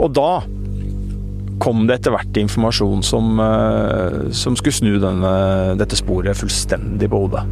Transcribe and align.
Og 0.00 0.10
da 0.14 0.42
kom 1.62 1.84
det 1.86 2.00
etter 2.00 2.14
hvert 2.14 2.40
informasjon 2.40 3.04
som, 3.06 3.38
eh, 3.40 4.30
som 4.34 4.56
skulle 4.58 4.74
snu 4.74 4.98
denne, 5.02 5.32
dette 5.78 5.96
sporet 5.98 6.36
fullstendig 6.36 7.08
på 7.10 7.24
hodet. 7.24 7.44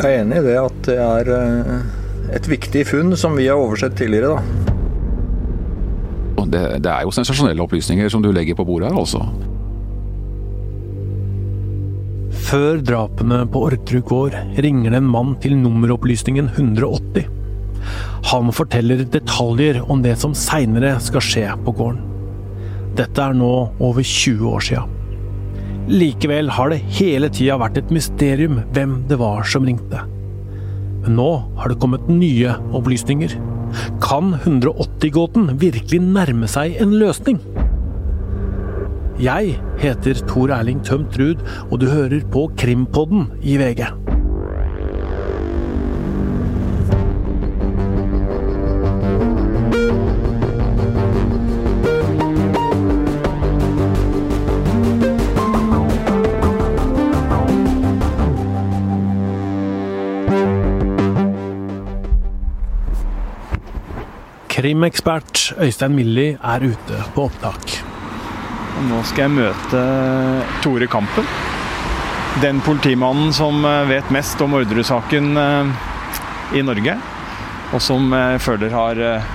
Jeg 0.00 0.04
er 0.04 0.22
enig 0.22 0.40
i 0.40 0.46
det 0.48 0.58
at 0.58 0.82
det 0.88 0.98
er 1.04 1.30
eh, 1.36 1.80
et 2.36 2.50
viktig 2.50 2.86
funn 2.88 3.16
som 3.18 3.36
vi 3.38 3.48
har 3.50 3.60
oversett 3.60 3.96
tidligere, 3.98 4.36
da. 4.36 4.42
Det, 6.50 6.82
det 6.82 6.90
er 6.90 7.04
jo 7.06 7.12
sensasjonelle 7.14 7.62
opplysninger 7.62 8.08
som 8.10 8.24
du 8.24 8.32
legger 8.34 8.56
på 8.58 8.64
bordet 8.66 8.88
her, 8.90 8.96
altså. 8.98 9.22
Før 12.50 12.80
drapene 12.82 13.44
på 13.46 13.60
Orderud 13.68 14.02
gård 14.08 14.34
ringer 14.58 14.90
det 14.90 14.98
en 14.98 15.12
mann 15.12 15.36
til 15.38 15.54
nummeropplysningen 15.60 16.50
180. 16.56 17.28
Han 18.28 18.52
forteller 18.52 19.04
detaljer 19.08 19.80
om 19.90 20.02
det 20.04 20.16
som 20.20 20.36
seinere 20.36 20.96
skal 21.02 21.24
skje 21.24 21.46
på 21.64 21.74
gården. 21.78 22.06
Dette 22.98 23.22
er 23.22 23.36
nå 23.36 23.52
over 23.80 24.04
20 24.04 24.50
år 24.50 24.64
sia. 24.66 24.84
Likevel 25.90 26.50
har 26.52 26.70
det 26.70 26.82
hele 27.00 27.30
tida 27.32 27.56
vært 27.58 27.80
et 27.80 27.92
mysterium 27.94 28.60
hvem 28.74 29.00
det 29.10 29.18
var 29.18 29.46
som 29.48 29.64
ringte. 29.66 30.04
Men 31.00 31.16
nå 31.16 31.30
har 31.58 31.72
det 31.72 31.80
kommet 31.80 32.10
nye 32.12 32.52
opplysninger. 32.76 33.34
Kan 34.02 34.34
180-gåten 34.42 35.54
virkelig 35.62 36.02
nærme 36.04 36.50
seg 36.50 36.76
en 36.82 36.94
løsning? 37.00 37.40
Jeg 39.20 39.56
heter 39.82 40.20
Tor 40.28 40.52
Erling 40.54 40.80
Tømt 40.84 41.16
Ruud, 41.20 41.42
og 41.68 41.80
du 41.82 41.90
hører 41.90 42.22
på 42.32 42.46
Krimpodden 42.60 43.28
i 43.44 43.58
VG. 43.60 44.09
Krimekspert 64.60 65.54
Øystein 65.56 65.94
Milli 65.96 66.34
er 66.36 66.64
ute 66.66 66.96
på 67.14 67.22
opptak. 67.30 67.70
Nå 68.90 68.98
skal 69.08 69.22
jeg 69.24 69.32
møte 69.32 69.84
Tore 70.60 70.88
Kampen. 70.90 71.24
Den 72.42 72.60
politimannen 72.66 73.32
som 73.32 73.64
eh, 73.64 73.88
vet 73.88 74.10
mest 74.12 74.42
om 74.44 74.58
Orderud-saken 74.58 75.30
eh, 75.40 75.70
i 76.60 76.64
Norge. 76.66 76.98
Og 77.72 77.80
som 77.80 78.12
jeg 78.12 78.42
føler 78.44 78.76
har 78.76 79.00
eh, 79.06 79.32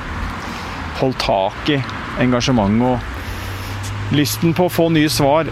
holdt 0.99 1.25
tak 1.25 1.73
i 1.73 1.79
engasjementet 2.21 2.85
og 2.91 4.13
lysten 4.19 4.53
på 4.53 4.69
å 4.69 4.75
få 4.75 4.91
nye 4.93 5.09
svar. 5.09 5.49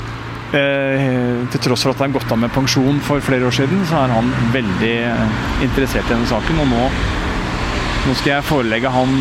Til 0.54 1.62
tross 1.66 1.82
for 1.82 1.96
at 1.96 2.04
han 2.04 2.12
har 2.12 2.20
gått 2.20 2.30
av 2.30 2.38
med 2.44 2.54
pensjon 2.54 3.00
for 3.02 3.26
flere 3.26 3.48
år 3.50 3.56
siden, 3.58 3.80
så 3.90 4.04
er 4.04 4.12
han 4.14 4.28
veldig 4.54 4.96
interessert 5.66 6.06
i 6.06 6.14
denne 6.14 6.30
saken. 6.30 6.62
Og 6.62 6.70
nå, 6.70 6.84
nå 8.04 8.14
skal 8.20 8.36
jeg 8.36 8.48
forelegge 8.48 8.92
han 8.92 9.14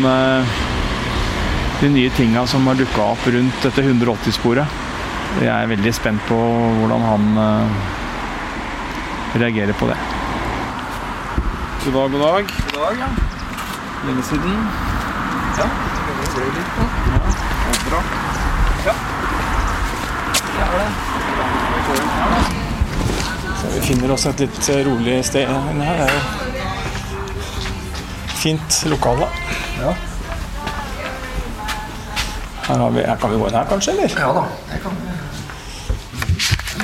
de 1.83 1.89
nye 1.91 2.09
tinga 2.15 2.45
som 2.47 2.67
har 2.67 2.77
dukka 2.79 3.01
opp 3.13 3.25
rundt 3.27 3.65
dette 3.65 3.83
180-sporet. 3.83 4.79
Jeg 5.41 5.49
er 5.51 5.67
veldig 5.67 5.91
spent 5.95 6.21
på 6.29 6.37
hvordan 6.79 7.01
han 7.03 7.23
uh, 7.35 7.65
reagerer 9.35 9.73
på 9.79 9.89
det. 9.89 9.97
God 11.83 11.93
dag, 11.97 12.11
god 12.11 12.21
dag. 12.23 12.53
God 12.71 12.77
dag, 12.77 13.01
ja. 13.01 13.09
Lenge 14.07 14.23
siden. 14.29 14.61
Ja, 15.57 15.67
det 16.05 16.13
ble 16.35 16.45
litt 16.53 16.77
nå. 16.77 16.85
Ja, 17.09 17.73
bra. 17.89 17.99
Ja. 18.85 18.95
Det 20.45 20.63
er 20.67 20.71
det. 20.77 20.87
Så 23.59 23.73
vi 23.73 23.83
finner 23.89 24.15
oss 24.15 24.25
et 24.31 24.45
litt 24.45 24.71
rolig 24.87 25.19
sted 25.27 25.51
her. 25.51 25.83
Er 25.83 26.15
jo 26.15 26.52
fint 28.43 28.85
lokale. 28.91 29.27
Ja. 29.79 29.93
Her, 32.67 32.77
har 32.77 32.91
vi, 32.91 33.03
her 33.03 33.15
kan 33.15 33.31
vi 33.31 33.37
gå 33.39 33.47
inn 33.47 33.55
her, 33.55 33.67
kanskje? 33.69 33.93
eller? 33.93 34.15
Ja 34.19 34.33
da, 34.35 34.43
Jeg, 34.71 34.81
kan. 34.83 34.97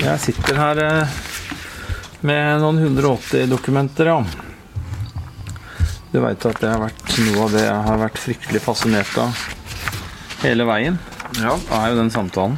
Jeg 0.00 0.20
sitter 0.24 0.60
her 0.60 0.80
eh, 0.84 1.18
med 2.24 2.62
noen 2.64 2.80
180-dokumenter, 2.84 4.08
ja. 4.12 4.18
Du 6.10 6.18
veit 6.24 6.44
at 6.48 6.60
det 6.60 6.72
har 6.72 6.80
vært 6.82 7.16
noe 7.26 7.44
av 7.44 7.54
det 7.54 7.64
jeg 7.66 7.86
har 7.86 8.00
vært 8.06 8.20
fryktelig 8.24 8.64
fascinert 8.64 9.14
av 9.20 9.44
hele 10.42 10.66
veien. 10.68 10.96
Ja. 11.38 11.54
Er 11.76 11.92
jo 11.92 12.00
den 12.00 12.12
samtalen. 12.12 12.56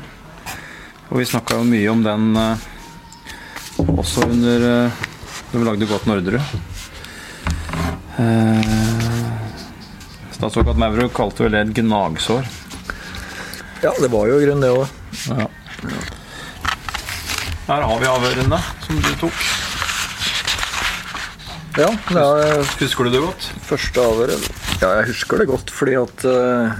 Og 1.11 1.19
vi 1.21 1.29
snakka 1.29 1.59
jo 1.59 1.67
mye 1.69 1.91
om 1.93 2.07
den 2.07 2.37
eh, 2.39 2.69
også 3.83 4.29
under 4.31 4.69
eh, 4.71 5.03
da 5.53 5.59
vi 5.59 5.67
lagde 5.67 5.91
Godt 5.91 6.07
Orderud. 6.09 6.72
Eh, 8.19 8.61
Statsadvokat 10.35 10.77
Maurud 10.81 11.13
kalte 11.17 11.47
vel 11.47 11.55
det 11.57 11.63
et 11.69 11.75
gnagsår. 11.81 12.47
Ja, 13.83 13.93
det 13.99 14.11
var 14.13 14.29
jo 14.31 14.39
i 14.41 14.45
grunnen 14.47 14.63
det 14.65 14.73
òg. 14.75 14.87
Ja. 15.31 15.47
Her 17.69 17.85
har 17.89 18.01
vi 18.03 18.09
avhørene 18.11 18.59
som 18.85 18.99
du 19.03 19.13
tok. 19.21 19.43
Ja, 21.79 21.89
det 22.11 22.21
er 22.21 22.67
Husker 22.83 23.07
du 23.09 23.15
det 23.15 23.23
godt? 23.25 23.47
første 23.65 24.03
avhøret. 24.05 24.49
Ja, 24.83 24.91
jeg 24.99 25.07
husker 25.13 25.41
det 25.41 25.47
godt, 25.49 25.71
fordi 25.73 25.95
at 25.97 26.25
eh, 26.29 26.75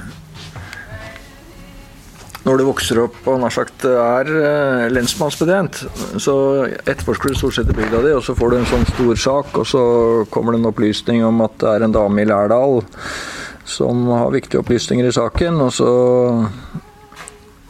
når 2.43 2.59
du 2.59 2.65
vokser 2.67 2.99
opp 3.05 3.27
og 3.31 3.39
nær 3.43 3.55
sagt 3.55 3.85
er 3.87 4.31
eh, 4.35 4.87
lensmannsbetjent, 4.91 5.83
så 6.23 6.35
etterforsker 6.81 7.31
du 7.31 7.39
stort 7.39 7.59
sett 7.59 7.71
i 7.71 7.77
bygda 7.77 8.03
di, 8.03 8.15
og 8.17 8.25
så 8.27 8.35
får 8.39 8.51
du 8.51 8.59
en 8.59 8.71
sånn 8.71 8.89
stor 8.89 9.21
sak, 9.27 9.53
og 9.63 9.69
så 9.69 9.83
kommer 10.33 10.55
det 10.55 10.63
en 10.63 10.71
opplysning 10.73 11.23
om 11.27 11.45
at 11.47 11.55
det 11.63 11.71
er 11.71 11.87
en 11.87 11.95
dame 11.95 12.25
i 12.25 12.29
Lærdal 12.29 12.83
som 13.69 14.09
har 14.11 14.33
viktige 14.35 14.63
opplysninger 14.65 15.07
i 15.07 15.15
saken, 15.15 15.61
og 15.63 15.71
så 15.77 15.93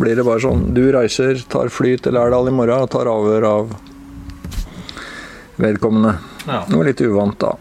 blir 0.01 0.17
det 0.19 0.25
bare 0.27 0.43
sånn 0.43 0.71
Du 0.75 0.87
reiser, 0.95 1.45
tar 1.53 1.69
fly 1.71 1.95
til 2.01 2.17
Lærdal 2.17 2.49
i 2.49 2.55
morgen 2.57 2.87
og 2.87 2.91
tar 2.91 3.11
avhør 3.11 3.49
av 3.51 3.75
vedkommende. 5.63 6.17
Ja. 6.49 6.63
Noe 6.73 6.89
litt 6.89 7.05
uvant, 7.05 7.37
da. 7.45 7.53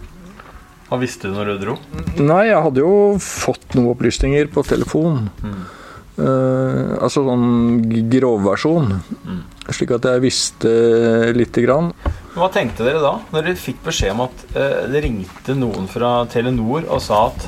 Hva 0.88 0.98
visste 1.00 1.30
du 1.30 1.36
når 1.36 1.52
du 1.52 1.60
dro? 1.62 1.76
Nei, 2.24 2.48
jeg 2.50 2.64
hadde 2.66 2.82
jo 2.82 2.96
fått 3.22 3.76
noen 3.78 3.92
opplysninger 3.94 4.50
på 4.52 4.64
telefon. 4.68 5.30
Eh, 6.22 6.92
altså 7.02 7.24
sånn 7.26 7.82
grovversjon. 8.12 8.92
Mm. 9.26 9.40
Slik 9.72 9.94
at 9.96 10.06
jeg 10.10 10.24
visste 10.24 10.72
lite 11.36 11.64
grann. 11.66 11.92
Hva 12.36 12.50
tenkte 12.54 12.86
dere 12.86 13.02
da, 13.04 13.16
når 13.32 13.48
dere 13.48 13.60
fikk 13.60 13.82
beskjed 13.88 14.14
om 14.14 14.26
at 14.28 14.44
uh, 14.56 14.84
det 14.92 15.02
ringte 15.04 15.56
noen 15.58 15.88
fra 15.92 16.22
Telenor 16.32 16.86
og 16.88 17.02
sa 17.04 17.26
at 17.28 17.48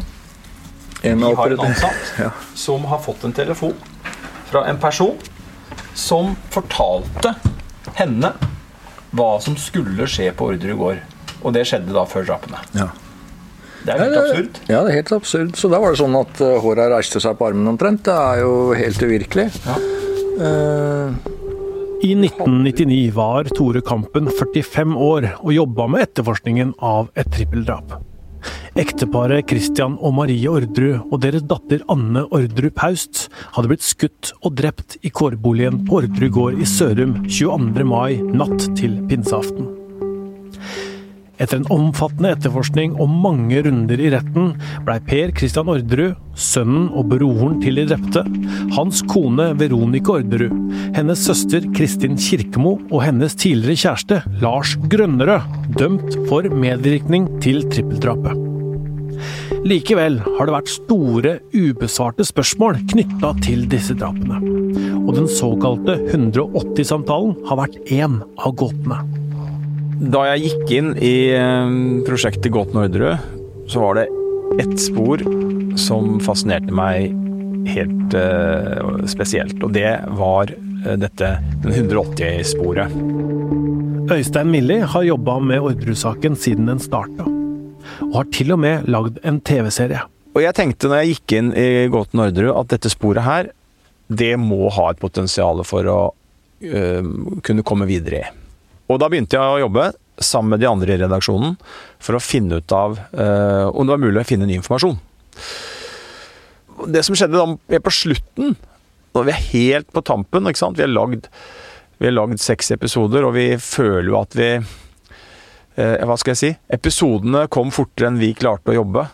En 1.08 1.20
vi 1.24 1.30
har 1.36 1.56
en 1.56 1.64
ansatt 1.68 2.12
Ja. 2.24 2.32
som 2.56 2.84
har 2.92 3.00
fått 3.04 3.24
en 3.28 3.36
telefon 3.36 3.76
fra 4.50 4.66
en 4.68 4.80
person 4.80 5.16
som 5.96 6.34
fortalte 6.52 7.34
henne 7.96 8.34
hva 9.14 9.30
som 9.44 9.56
skulle 9.60 10.08
skje 10.10 10.32
på 10.36 10.52
Orderud 10.52 10.80
gård. 10.80 11.02
Og 11.44 11.56
det 11.56 11.66
skjedde 11.70 11.96
da 11.96 12.04
før 12.10 12.28
drapene. 12.32 12.60
Ja. 12.76 12.90
Det 13.84 13.92
er 13.92 14.00
helt 14.06 14.20
absurd. 14.22 14.60
Ja, 14.70 14.82
det 14.84 14.94
er 14.94 15.00
helt 15.02 15.14
absurd. 15.18 15.56
Så 15.60 15.70
da 15.72 15.82
var 15.84 15.94
det 15.94 16.00
sånn 16.00 16.16
at 16.16 16.40
eh, 16.44 16.60
håra 16.64 16.88
reiste 16.94 17.20
seg 17.24 17.36
på 17.40 17.50
armen 17.50 17.68
omtrent. 17.74 18.06
Det 18.08 18.16
er 18.16 18.44
jo 18.44 18.54
helt 18.78 19.04
uvirkelig. 19.04 19.50
Ja. 19.68 19.76
Uh, 20.34 21.12
I 22.02 22.16
1999 22.16 23.12
var 23.14 23.52
Tore 23.54 23.84
Kampen 23.86 24.32
45 24.32 24.96
år 24.98 25.28
og 25.36 25.52
jobba 25.54 25.86
med 25.92 26.08
etterforskningen 26.08 26.74
av 26.82 27.12
et 27.20 27.30
trippeldrap. 27.36 28.00
Ekteparet 28.80 29.46
Christian 29.52 30.00
og 30.02 30.16
Marie 30.18 30.50
Orderud 30.50 31.14
og 31.14 31.22
deres 31.24 31.46
datter 31.48 31.84
Anne 31.94 32.26
Orderud 32.34 32.74
Paust 32.76 33.28
hadde 33.54 33.70
blitt 33.70 33.86
skutt 33.86 34.34
og 34.42 34.58
drept 34.58 34.98
i 35.06 35.14
kårboligen 35.14 35.84
på 35.86 36.02
Orderud 36.02 36.34
gård 36.34 36.60
i 36.60 36.68
Sørum 36.68 37.20
22. 37.28 37.86
mai 37.86 38.18
natt 38.34 38.72
til 38.80 38.98
pinseaften. 39.12 39.83
Etter 41.42 41.58
en 41.58 41.70
omfattende 41.74 42.30
etterforskning 42.36 42.94
og 43.02 43.10
mange 43.10 43.64
runder 43.66 44.02
i 44.02 44.12
retten 44.14 44.52
blei 44.86 45.00
Per 45.08 45.34
Christian 45.38 45.72
Orderud, 45.74 46.14
sønnen 46.38 46.92
og 46.94 47.10
broren 47.10 47.58
til 47.64 47.80
de 47.80 47.88
drepte, 47.90 48.22
hans 48.76 49.02
kone 49.10 49.50
Veronica 49.58 50.20
Orderud, 50.20 50.54
hennes 50.94 51.26
søster 51.26 51.66
Kristin 51.74 52.20
Kirkemo 52.22 52.76
og 52.92 53.04
hennes 53.08 53.34
tidligere 53.34 53.82
kjæreste 53.82 54.22
Lars 54.44 54.76
Grønnerød 54.94 55.74
dømt 55.80 56.20
for 56.30 56.46
medvirkning 56.54 57.28
til 57.42 57.66
trippeldrapet. 57.74 58.38
Likevel 59.64 60.18
har 60.20 60.48
det 60.48 60.54
vært 60.58 60.72
store 60.74 61.34
ubesvarte 61.56 62.26
spørsmål 62.28 62.82
knytta 62.92 63.32
til 63.46 63.64
disse 63.72 63.96
drapene. 63.96 64.42
Og 65.06 65.14
den 65.16 65.30
såkalte 65.32 65.98
180-samtalen 66.12 67.38
har 67.48 67.62
vært 67.64 67.80
én 67.88 68.20
av 68.38 68.58
gåtene. 68.60 69.00
Da 70.02 70.24
jeg 70.32 70.48
gikk 70.48 70.72
inn 70.74 70.94
i 70.98 71.16
eh, 71.36 71.74
prosjektet 72.08 72.52
Gåten 72.54 72.80
Orderud, 72.82 73.18
så 73.70 73.84
var 73.84 74.00
det 74.00 74.08
ett 74.62 74.80
spor 74.82 75.22
som 75.80 76.18
fascinerte 76.22 76.74
meg 76.74 77.14
helt 77.70 78.16
uh, 78.18 79.06
spesielt. 79.10 79.56
Og 79.64 79.72
det 79.76 79.88
var 80.18 80.52
eh, 80.52 80.98
dette 81.00 81.30
den 81.64 81.74
180-sporet. 81.74 82.92
Øystein 84.14 84.52
Milli 84.52 84.82
har 84.84 85.08
jobba 85.08 85.38
med 85.40 85.64
Orderud-saken 85.64 86.36
siden 86.38 86.68
den 86.70 86.82
starta, 86.84 87.26
og 88.04 88.18
har 88.18 88.30
til 88.36 88.54
og 88.54 88.62
med 88.66 88.90
lagd 88.92 89.22
en 89.24 89.40
TV-serie. 89.46 90.04
Og 90.34 90.42
jeg 90.44 90.58
tenkte 90.58 90.90
når 90.90 91.02
jeg 91.02 91.16
gikk 91.16 91.38
inn 91.40 91.54
i 91.56 91.70
Gåten 91.94 92.22
Orderud 92.26 92.58
at 92.58 92.74
dette 92.76 92.92
sporet 92.92 93.26
her, 93.26 93.52
det 94.12 94.36
må 94.42 94.68
ha 94.74 94.92
et 94.92 95.02
potensial 95.02 95.64
for 95.66 95.88
å 95.90 96.00
uh, 96.12 97.12
kunne 97.46 97.66
komme 97.66 97.88
videre 97.90 98.26
i. 98.26 98.32
Og 98.92 99.00
da 99.00 99.10
begynte 99.12 99.38
jeg 99.38 99.56
å 99.56 99.62
jobbe 99.64 99.92
sammen 100.22 100.54
med 100.54 100.62
de 100.62 100.70
andre 100.70 100.94
i 100.94 101.00
redaksjonen 101.02 101.56
for 102.04 102.18
å 102.18 102.24
finne 102.24 102.60
ut 102.62 102.76
av 102.76 103.00
eh, 103.00 103.66
om 103.72 103.88
det 103.88 103.96
var 103.96 104.04
mulig 104.04 104.22
å 104.22 104.28
finne 104.28 104.48
ny 104.50 104.58
informasjon. 104.60 105.00
Det 106.94 107.04
som 107.06 107.18
skjedde 107.18 107.40
da 107.40 107.82
på 107.84 107.94
slutten, 107.94 108.56
vi 109.14 109.32
er 109.34 109.46
helt 109.54 109.92
på 109.94 110.04
tampen 110.06 110.50
ikke 110.50 110.62
sant? 110.62 110.78
Vi 110.78 110.86
har 110.86 110.92
lagd, 110.92 111.30
vi 112.02 112.10
har 112.10 112.16
lagd 112.16 112.42
seks 112.42 112.74
episoder, 112.76 113.26
og 113.28 113.36
vi 113.38 113.54
føler 113.62 114.10
jo 114.10 114.20
at 114.20 114.38
vi 114.38 114.50
eh, 114.58 116.06
Hva 116.06 116.18
skal 116.20 116.34
jeg 116.34 116.42
si? 116.42 116.54
Episodene 116.74 117.48
kom 117.54 117.74
fortere 117.74 118.12
enn 118.12 118.22
vi 118.22 118.34
klarte 118.38 118.74
å 118.74 118.80
jobbe. 118.82 119.08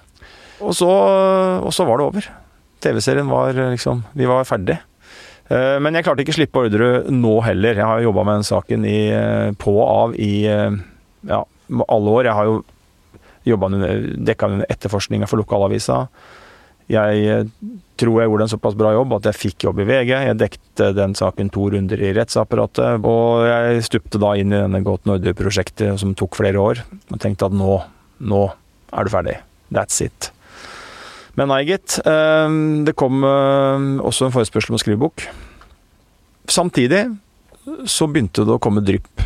Og 0.59 0.75
så, 0.75 0.89
og 1.63 1.71
så 1.75 1.85
var 1.87 1.99
det 1.99 2.09
over. 2.09 2.29
TV-serien 2.83 3.27
var 3.31 3.55
liksom 3.55 4.03
Vi 4.15 4.27
var 4.27 4.47
ferdig. 4.47 4.79
Eh, 5.49 5.77
men 5.81 5.97
jeg 5.97 6.05
klarte 6.05 6.21
ikke 6.21 6.35
å 6.35 6.37
slippe 6.37 6.65
Orderud 6.67 7.09
nå 7.13 7.39
heller. 7.45 7.79
Jeg 7.81 7.89
har 7.89 8.03
jobba 8.05 8.25
med 8.27 8.39
den 8.39 8.49
saken 8.49 8.85
i, 8.85 8.99
eh, 9.09 9.49
på 9.57 9.73
og 9.79 9.87
av 9.87 10.13
i 10.21 10.33
eh, 10.45 10.77
ja, 11.29 11.41
alle 11.87 12.13
år. 12.13 12.29
Jeg 12.29 12.37
har 12.37 12.49
jo 12.49 12.59
jobba 13.49 13.71
dekka 14.29 14.51
under 14.51 14.69
etterforskninga 14.69 15.29
for 15.29 15.41
lokalavisa. 15.41 16.03
Jeg 16.89 17.45
tror 18.01 18.15
jeg 18.17 18.29
gjorde 18.29 18.45
en 18.47 18.51
såpass 18.51 18.75
bra 18.77 18.91
jobb 18.95 19.13
at 19.19 19.27
jeg 19.29 19.37
fikk 19.37 19.65
jobb 19.67 19.81
i 19.83 19.85
VG. 19.89 20.11
Jeg 20.25 20.37
dekte 20.41 20.89
den 20.97 21.13
saken 21.17 21.51
to 21.53 21.67
runder 21.73 22.01
i 22.01 22.11
rettsapparatet. 22.17 23.05
Og 23.05 23.45
jeg 23.45 23.85
stupte 23.85 24.21
da 24.21 24.33
inn 24.37 24.53
i 24.53 24.57
denne 24.57 24.81
Godt 24.85 25.09
Orderud-prosjektet 25.09 26.01
som 26.01 26.15
tok 26.17 26.37
flere 26.37 26.61
år. 26.61 26.81
Og 27.09 27.21
tenkte 27.21 27.49
at 27.49 27.57
nå, 27.57 27.77
nå 28.25 28.43
er 28.89 29.05
du 29.05 29.13
ferdig. 29.13 29.37
That's 29.73 30.01
it. 30.05 30.31
Men 31.39 31.47
nei, 31.53 31.61
gitt. 31.69 31.95
Det 32.03 32.93
kom 32.99 33.23
også 33.23 34.27
en 34.27 34.33
forespørsel 34.35 34.73
om 34.73 34.77
å 34.77 34.81
skrive 34.81 34.99
bok. 34.99 35.23
Samtidig 36.51 37.05
så 37.87 38.09
begynte 38.11 38.43
det 38.43 38.55
å 38.57 38.61
komme 38.61 38.83
drypp 38.83 39.23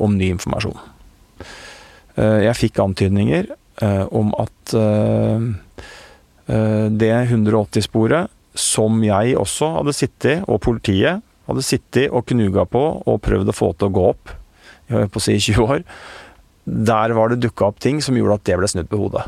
om 0.00 0.16
ny 0.16 0.30
informasjon. 0.32 0.78
Jeg 2.16 2.54
fikk 2.56 2.80
antydninger 2.80 3.50
om 4.14 4.32
at 4.40 4.74
det 6.94 7.12
180-sporet 7.12 8.30
som 8.54 9.00
jeg 9.02 9.34
også 9.36 9.72
hadde 9.80 9.96
sittet, 9.96 10.44
og 10.46 10.62
politiet 10.62 11.24
hadde 11.48 11.64
sittet 11.66 12.12
og 12.14 12.24
knuga 12.30 12.64
på 12.70 12.84
og 13.02 13.22
prøvd 13.24 13.50
å 13.50 13.56
få 13.56 13.72
til 13.74 13.90
å 13.90 13.94
gå 13.96 14.04
opp, 14.14 14.30
å 14.94 15.22
si 15.22 15.34
20 15.40 15.64
år, 15.66 15.82
der 16.64 17.12
var 17.18 17.32
det 17.32 17.42
dukka 17.42 17.68
opp 17.72 17.82
ting 17.82 17.98
som 18.04 18.16
gjorde 18.16 18.38
at 18.38 18.46
det 18.48 18.60
ble 18.60 18.70
snudd 18.70 18.88
på 18.88 19.00
hodet. 19.02 19.26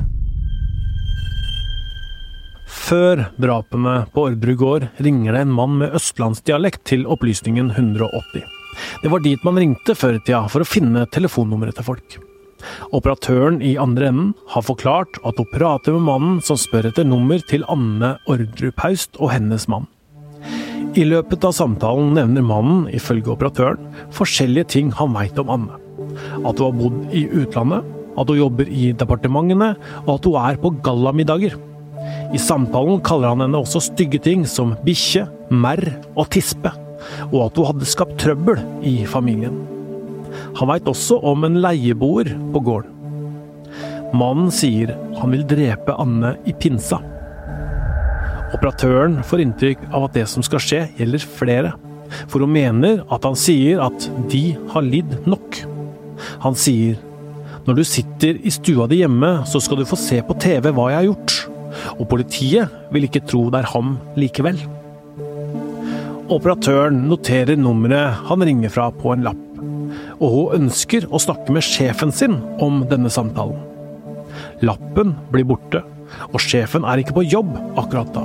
Før 2.76 3.25
drapene 3.40 3.94
på 4.14 4.28
Orderud 4.28 4.61
gård 4.61 4.84
ringer 5.02 5.34
det 5.34 5.46
en 5.46 5.55
mann 5.56 5.78
med 5.81 5.96
østlandsdialekt 5.96 6.84
til 6.87 7.06
opplysningen 7.11 7.73
180. 7.73 8.44
Det 9.02 9.11
var 9.11 9.25
dit 9.25 9.43
man 9.46 9.58
ringte 9.58 9.96
før 9.96 10.19
i 10.19 10.23
tida 10.23 10.44
for 10.52 10.62
å 10.62 10.69
finne 10.69 11.06
telefonnummeret 11.14 11.78
til 11.78 11.87
folk. 11.88 12.19
Operatøren 12.96 13.58
i 13.64 13.75
andre 13.81 14.11
enden 14.11 14.31
har 14.52 14.64
forklart 14.67 15.19
at 15.28 15.40
hun 15.40 15.50
prater 15.52 15.96
med 15.96 16.06
mannen 16.06 16.38
som 16.44 16.58
spør 16.61 16.90
etter 16.90 17.06
nummer 17.08 17.43
til 17.50 17.67
Anne 17.73 18.17
Orderud 18.31 18.75
Paust 18.78 19.19
og 19.20 19.32
hennes 19.34 19.67
mann. 19.73 19.88
I 20.96 21.05
løpet 21.05 21.44
av 21.44 21.52
samtalen 21.52 22.14
nevner 22.17 22.44
mannen, 22.46 22.87
ifølge 22.88 23.34
operatøren, 23.34 23.90
forskjellige 24.17 24.70
ting 24.76 24.93
han 24.96 25.12
veit 25.17 25.37
om 25.43 25.52
Anne. 25.52 25.81
At 26.46 26.61
hun 26.61 26.70
har 26.70 26.76
bodd 26.78 27.17
i 27.17 27.26
utlandet, 27.28 27.84
at 28.17 28.31
hun 28.31 28.38
jobber 28.40 28.70
i 28.73 28.93
departementene, 28.96 29.75
og 30.06 30.12
at 30.14 30.28
hun 30.31 30.38
er 30.40 30.61
på 30.62 30.73
gallamiddager. 30.87 31.58
I 32.35 32.41
samtalen 32.43 33.00
kaller 33.06 33.32
han 33.32 33.44
henne 33.44 33.61
også 33.61 33.82
stygge 33.88 34.20
ting 34.23 34.44
som 34.49 34.75
bikkje, 34.87 35.26
merr 35.50 35.87
og 36.17 36.29
tispe, 36.35 36.73
og 37.31 37.38
at 37.47 37.58
hun 37.58 37.70
hadde 37.70 37.88
skapt 37.88 38.19
trøbbel 38.23 38.61
i 38.87 38.99
familien. 39.08 39.62
Han 40.58 40.70
veit 40.70 40.88
også 40.91 41.19
om 41.25 41.47
en 41.47 41.61
leieboer 41.62 42.32
på 42.53 42.62
gården. 42.67 42.93
Mannen 44.17 44.53
sier 44.55 44.93
han 45.19 45.32
vil 45.35 45.44
drepe 45.49 45.97
Anne 46.00 46.37
i 46.49 46.55
pinsa. 46.56 47.00
Operatøren 48.55 49.19
får 49.26 49.43
inntrykk 49.43 49.82
av 49.91 50.06
at 50.06 50.14
det 50.17 50.26
som 50.31 50.44
skal 50.47 50.62
skje, 50.62 50.85
gjelder 50.99 51.26
flere, 51.38 51.73
for 52.31 52.44
hun 52.44 52.55
mener 52.55 53.02
at 53.12 53.26
han 53.26 53.37
sier 53.38 53.82
at 53.82 54.06
de 54.31 54.44
har 54.73 54.87
lidd 54.87 55.19
nok. 55.26 55.61
Han 56.44 56.56
sier 56.56 57.00
når 57.67 57.81
du 57.81 57.82
sitter 57.88 58.37
i 58.47 58.52
stua 58.55 58.87
di 58.87 59.00
hjemme, 59.00 59.41
så 59.50 59.59
skal 59.59 59.81
du 59.81 59.88
få 59.88 59.99
se 59.99 60.20
på 60.23 60.37
TV 60.38 60.70
hva 60.70 60.91
jeg 60.93 61.00
har 61.00 61.09
gjort. 61.09 61.56
Og 61.96 62.06
politiet 62.10 62.72
vil 62.94 63.08
ikke 63.08 63.24
tro 63.28 63.46
det 63.52 63.62
er 63.62 63.72
ham 63.72 63.96
likevel. 64.18 64.60
Operatøren 66.32 67.04
noterer 67.06 67.58
nummeret 67.58 68.26
han 68.26 68.42
ringer 68.42 68.72
fra 68.74 68.90
på 68.94 69.12
en 69.14 69.26
lapp 69.28 69.42
og 70.20 70.32
hun 70.32 70.62
ønsker 70.62 71.06
å 71.12 71.20
snakke 71.20 71.54
med 71.54 71.64
sjefen 71.64 72.12
sin 72.14 72.38
om 72.62 72.82
denne 72.90 73.10
samtalen. 73.12 73.58
Lappen 74.64 75.14
blir 75.32 75.46
borte, 75.48 75.82
og 76.32 76.40
sjefen 76.42 76.86
er 76.88 77.02
ikke 77.02 77.16
på 77.18 77.26
jobb 77.26 77.52
akkurat 77.76 78.12
da. 78.14 78.24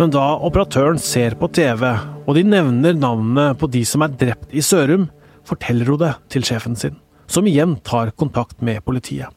Men 0.00 0.10
da 0.14 0.24
operatøren 0.42 0.98
ser 1.02 1.36
på 1.38 1.50
TV, 1.54 1.84
og 2.26 2.34
de 2.36 2.46
nevner 2.46 2.98
navnene 2.98 3.52
på 3.58 3.70
de 3.70 3.84
som 3.86 4.02
er 4.06 4.16
drept 4.18 4.50
i 4.54 4.64
Sørum, 4.64 5.08
forteller 5.46 5.92
hun 5.92 6.02
det 6.02 6.14
til 6.32 6.46
sjefen 6.46 6.76
sin, 6.78 6.98
som 7.30 7.46
igjen 7.46 7.78
tar 7.86 8.14
kontakt 8.18 8.58
med 8.66 8.82
politiet. 8.86 9.30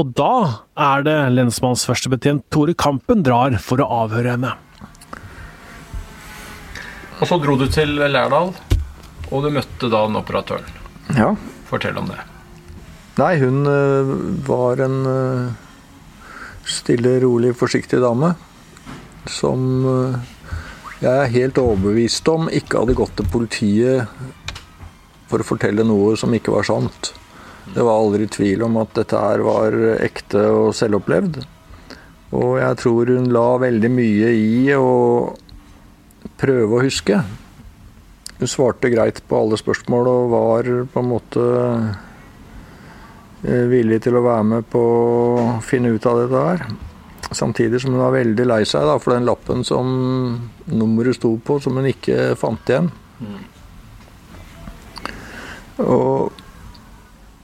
Og 0.00 0.12
da 0.18 0.34
er 0.78 1.06
det 1.06 1.16
lensmannsførstebetjent 1.36 2.48
Tore 2.52 2.74
Kampen 2.74 3.22
drar 3.26 3.56
for 3.62 3.82
å 3.82 3.88
avhøre 4.04 4.36
henne. 4.36 4.52
Og 7.22 7.28
så 7.30 7.38
dro 7.38 7.54
du 7.60 7.68
til 7.70 7.94
Lærdal? 8.00 8.50
Og 9.30 9.44
du 9.44 9.52
møtte 9.54 9.88
da 9.88 10.02
den 10.08 10.18
operatøren. 10.18 10.66
Ja. 11.14 11.30
Fortell 11.68 11.96
om 12.00 12.10
det. 12.10 12.18
Nei, 13.20 13.36
hun 13.42 13.62
uh, 13.68 14.12
var 14.48 14.80
en 14.82 14.98
uh, 15.06 16.26
stille, 16.66 17.18
rolig, 17.22 17.54
forsiktig 17.56 18.00
dame. 18.02 18.32
Som 19.30 19.86
uh, 19.86 20.18
jeg 21.02 21.12
er 21.12 21.32
helt 21.36 21.58
overbevist 21.62 22.28
om 22.32 22.50
ikke 22.50 22.82
hadde 22.82 22.98
gått 22.98 23.16
til 23.18 23.28
politiet 23.30 24.10
for 25.30 25.42
å 25.42 25.46
fortelle 25.46 25.86
noe 25.86 26.16
som 26.18 26.34
ikke 26.36 26.54
var 26.54 26.66
sant. 26.68 27.12
Det 27.70 27.82
var 27.82 27.94
aldri 27.94 28.26
tvil 28.26 28.64
om 28.66 28.80
at 28.82 28.94
dette 28.98 29.18
her 29.18 29.42
var 29.46 29.76
ekte 30.02 30.42
og 30.50 30.72
selvopplevd. 30.76 31.38
Og 32.32 32.56
jeg 32.58 32.78
tror 32.80 33.12
hun 33.12 33.30
la 33.32 33.46
veldig 33.60 33.90
mye 33.92 34.32
i 34.34 34.72
å 34.74 34.90
prøve 36.40 36.78
å 36.78 36.82
huske. 36.82 37.20
Hun 38.38 38.50
svarte 38.50 38.90
greit 38.90 39.20
på 39.28 39.38
alle 39.38 39.58
spørsmål 39.60 40.08
og 40.10 40.32
var 40.32 40.70
på 40.90 41.02
en 41.02 41.10
måte 41.10 41.44
eh, 43.44 43.66
villig 43.70 44.00
til 44.02 44.18
å 44.18 44.24
være 44.24 44.48
med 44.48 44.66
på 44.72 44.82
å 44.82 45.60
finne 45.62 45.92
ut 45.94 46.08
av 46.08 46.24
dette 46.24 46.46
her. 46.48 46.66
Samtidig 47.32 47.80
som 47.80 47.94
hun 47.94 48.02
var 48.02 48.16
veldig 48.16 48.46
lei 48.48 48.62
seg 48.68 48.88
da, 48.88 48.98
for 49.00 49.14
den 49.14 49.28
lappen 49.28 49.62
som 49.64 49.86
nummeret 50.66 51.16
sto 51.20 51.36
på, 51.38 51.60
som 51.62 51.78
hun 51.78 51.88
ikke 51.92 52.32
fant 52.40 52.72
igjen. 52.72 52.90
Mm. 53.22 53.38
Og, 55.82 56.42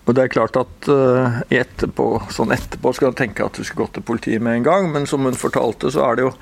og, 0.09 0.15
det 0.17 0.25
er 0.25 0.33
klart 0.33 0.57
at 0.57 0.89
uh, 0.89 1.39
etterpå, 1.53 2.09
sånn 2.33 2.55
etterpå 2.57 2.95
skal 2.97 3.13
du 3.13 3.21
tenke 3.21 3.45
at 3.45 3.59
du 3.59 3.63
skulle 3.63 3.85
gått 3.85 3.99
til 3.99 4.07
politiet 4.09 4.43
med 4.43 4.59
en 4.59 4.67
gang, 4.67 4.91
men 4.95 5.07
som 5.07 5.29
hun 5.29 5.37
fortalte, 5.37 5.93
så 5.93 6.07
er 6.09 6.19
det 6.19 6.29
jo 6.29 6.35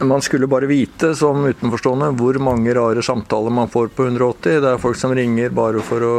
man 0.00 0.22
skulle 0.22 0.46
bare 0.46 0.66
vite 0.66 1.14
som 1.14 1.44
utenforstående 1.44 2.06
hvor 2.16 2.38
mange 2.40 2.72
rare 2.74 3.02
samtaler 3.04 3.52
man 3.52 3.68
får 3.68 3.90
på 3.92 4.06
180. 4.08 4.60
Det 4.64 4.70
er 4.72 4.80
folk 4.80 4.96
som 4.96 5.12
ringer 5.16 5.52
bare 5.52 5.82
for 5.84 6.04
å 6.06 6.14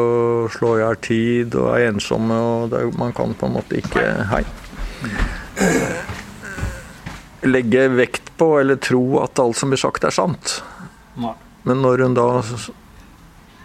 slå 0.54 0.76
i 0.78 0.84
hjel 0.84 1.00
tid 1.02 1.58
og 1.58 1.72
er 1.74 1.88
ensomme. 1.90 2.38
og 2.38 2.76
er, 2.78 2.92
Man 2.98 3.14
kan 3.18 3.34
på 3.34 3.50
en 3.50 3.56
måte 3.58 3.80
ikke 3.82 4.04
Hei. 4.30 4.44
Legge 7.48 7.88
vekt 7.98 8.30
på 8.38 8.52
eller 8.60 8.78
tro 8.78 9.02
at 9.24 9.42
alt 9.42 9.58
som 9.58 9.74
blir 9.74 9.82
sagt, 9.82 10.06
er 10.06 10.14
sant. 10.14 10.60
Men 11.66 11.82
når 11.82 12.06
hun 12.06 12.18
da 12.18 12.28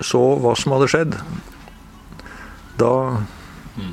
så 0.05 0.23
hva 0.41 0.55
som 0.57 0.73
hadde 0.77 0.89
skjedd, 0.93 1.19
da 2.81 2.95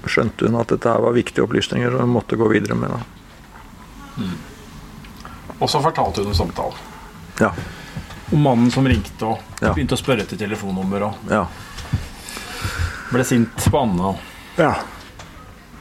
skjønte 0.07 0.47
hun 0.47 0.59
at 0.59 0.71
dette 0.71 0.89
her 0.89 1.03
var 1.03 1.15
viktige 1.15 1.43
opplysninger 1.45 1.93
og 1.93 2.05
hun 2.05 2.13
måtte 2.15 2.39
gå 2.39 2.47
videre 2.51 2.77
med. 2.79 2.93
Mm. 4.17 4.35
Og 5.59 5.69
så 5.69 5.81
fortalte 5.83 6.23
hun 6.23 6.31
en 6.31 6.37
samtale. 6.37 6.77
Ja. 7.39 7.51
Om 8.31 8.41
mannen 8.41 8.71
som 8.71 8.87
ringte 8.87 9.27
og 9.27 9.61
ja. 9.61 9.73
begynte 9.73 9.97
å 9.97 10.01
spørre 10.01 10.25
etter 10.25 10.39
telefonnummer. 10.39 11.09
Og 11.09 11.33
ja. 11.33 11.43
ble 13.11 13.25
sint 13.27 13.67
på 13.69 13.81
Anne. 13.83 14.15
Ja. 14.57 14.75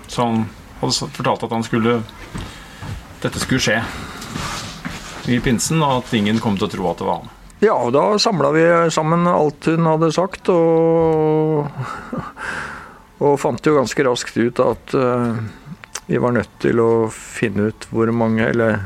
Så 0.07 0.27
han 0.27 0.45
hadde 0.81 1.13
fortalt 1.15 1.47
at 1.47 1.55
han 1.55 1.65
skulle 1.67 2.01
dette 3.23 3.39
skulle 3.39 3.63
skje. 3.63 3.79
i 5.31 5.39
pinsen, 5.39 5.79
og 5.83 6.03
at 6.03 6.15
ingen 6.19 6.41
kom 6.43 6.57
til 6.59 6.67
å 6.67 6.73
tro 6.73 6.89
at 6.91 6.99
det 6.99 7.07
var 7.07 7.21
han. 7.21 7.31
Ja, 7.63 7.77
og 7.79 7.93
da 7.95 8.19
samla 8.19 8.49
vi 8.57 8.65
sammen 8.91 9.29
alt 9.31 9.69
hun 9.71 9.87
hadde 9.87 10.09
sagt, 10.11 10.51
og, 10.51 11.69
og 13.23 13.39
fant 13.41 13.67
jo 13.67 13.77
ganske 13.77 14.05
raskt 14.07 14.39
ut 14.41 14.61
at 14.63 14.95
uh, 14.99 15.39
vi 16.09 16.19
var 16.21 16.35
nødt 16.35 16.53
til 16.63 16.81
å 16.83 16.91
finne 17.15 17.71
ut 17.71 17.87
hvor 17.93 18.11
mange 18.15 18.45
Eller 18.51 18.81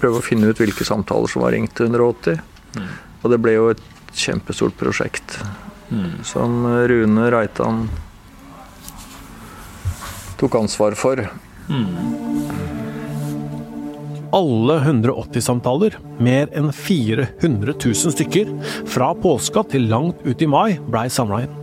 prøve 0.00 0.20
å 0.20 0.24
finne 0.24 0.48
ut 0.48 0.60
hvilke 0.60 0.86
samtaler 0.86 1.28
som 1.28 1.42
var 1.44 1.52
ringt 1.52 1.74
til 1.76 1.90
180. 1.90 2.38
Mm. 2.78 2.86
Og 3.20 3.32
det 3.34 3.38
ble 3.44 3.52
jo 3.52 3.66
et 3.74 3.82
kjempestort 4.16 4.72
prosjekt 4.80 5.36
mm. 5.90 6.22
som 6.24 6.64
Rune 6.88 7.26
Reitan 7.34 7.82
tok 10.40 10.56
ansvar 10.62 10.96
for. 10.96 11.20
Mm. 11.68 11.92
Alle 14.32 14.78
180-samtaler, 14.86 15.98
mer 16.22 16.48
enn 16.56 16.70
400 16.72 17.74
000 17.76 18.14
stykker, 18.16 18.52
fra 18.88 19.12
påska 19.18 19.66
til 19.74 19.90
langt 19.90 20.24
ut 20.24 20.40
i 20.40 20.48
mai, 20.48 20.78
blei 20.88 21.10
samla 21.12 21.44
inn. 21.44 21.59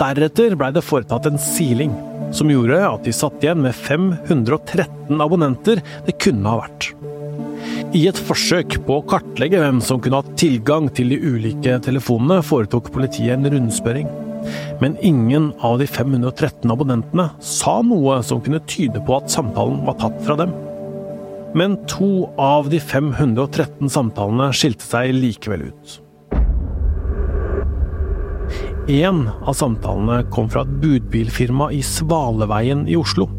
Deretter 0.00 0.56
blei 0.58 0.70
det 0.74 0.84
foretatt 0.84 1.28
en 1.30 1.40
siling, 1.40 1.94
som 2.34 2.50
gjorde 2.50 2.80
at 2.86 3.06
de 3.06 3.14
satt 3.14 3.42
igjen 3.44 3.62
med 3.64 3.76
513 3.76 5.22
abonnenter 5.22 5.82
det 6.06 6.18
kunne 6.22 6.50
ha 6.50 6.64
vært. 6.64 6.92
I 7.94 8.08
et 8.10 8.18
forsøk 8.18 8.80
på 8.86 8.98
å 8.98 9.06
kartlegge 9.06 9.60
hvem 9.62 9.78
som 9.84 10.00
kunne 10.02 10.18
hatt 10.18 10.34
tilgang 10.40 10.88
til 10.94 11.12
de 11.14 11.18
ulike 11.22 11.76
telefonene, 11.84 12.42
foretok 12.42 12.90
politiet 12.94 13.36
en 13.36 13.46
rundspørring. 13.52 14.10
Men 14.82 14.96
ingen 15.00 15.52
av 15.64 15.78
de 15.80 15.86
513 15.88 16.72
abonnentene 16.74 17.30
sa 17.38 17.78
noe 17.86 18.18
som 18.26 18.42
kunne 18.44 18.62
tyde 18.68 19.00
på 19.06 19.16
at 19.16 19.30
samtalen 19.32 19.84
var 19.86 19.98
tatt 20.02 20.18
fra 20.26 20.36
dem. 20.42 20.52
Men 21.54 21.78
to 21.86 22.26
av 22.40 22.66
de 22.72 22.80
513 22.82 23.86
samtalene 23.94 24.50
skilte 24.58 24.84
seg 24.88 25.14
likevel 25.14 25.68
ut. 25.70 26.00
En 28.88 29.30
av 29.40 29.54
samtalene 29.56 30.26
kom 30.28 30.50
fra 30.52 30.60
et 30.64 30.72
budbilfirma 30.82 31.70
i 31.72 31.80
Svaleveien 31.80 32.82
i 32.84 32.98
Oslo. 33.00 33.30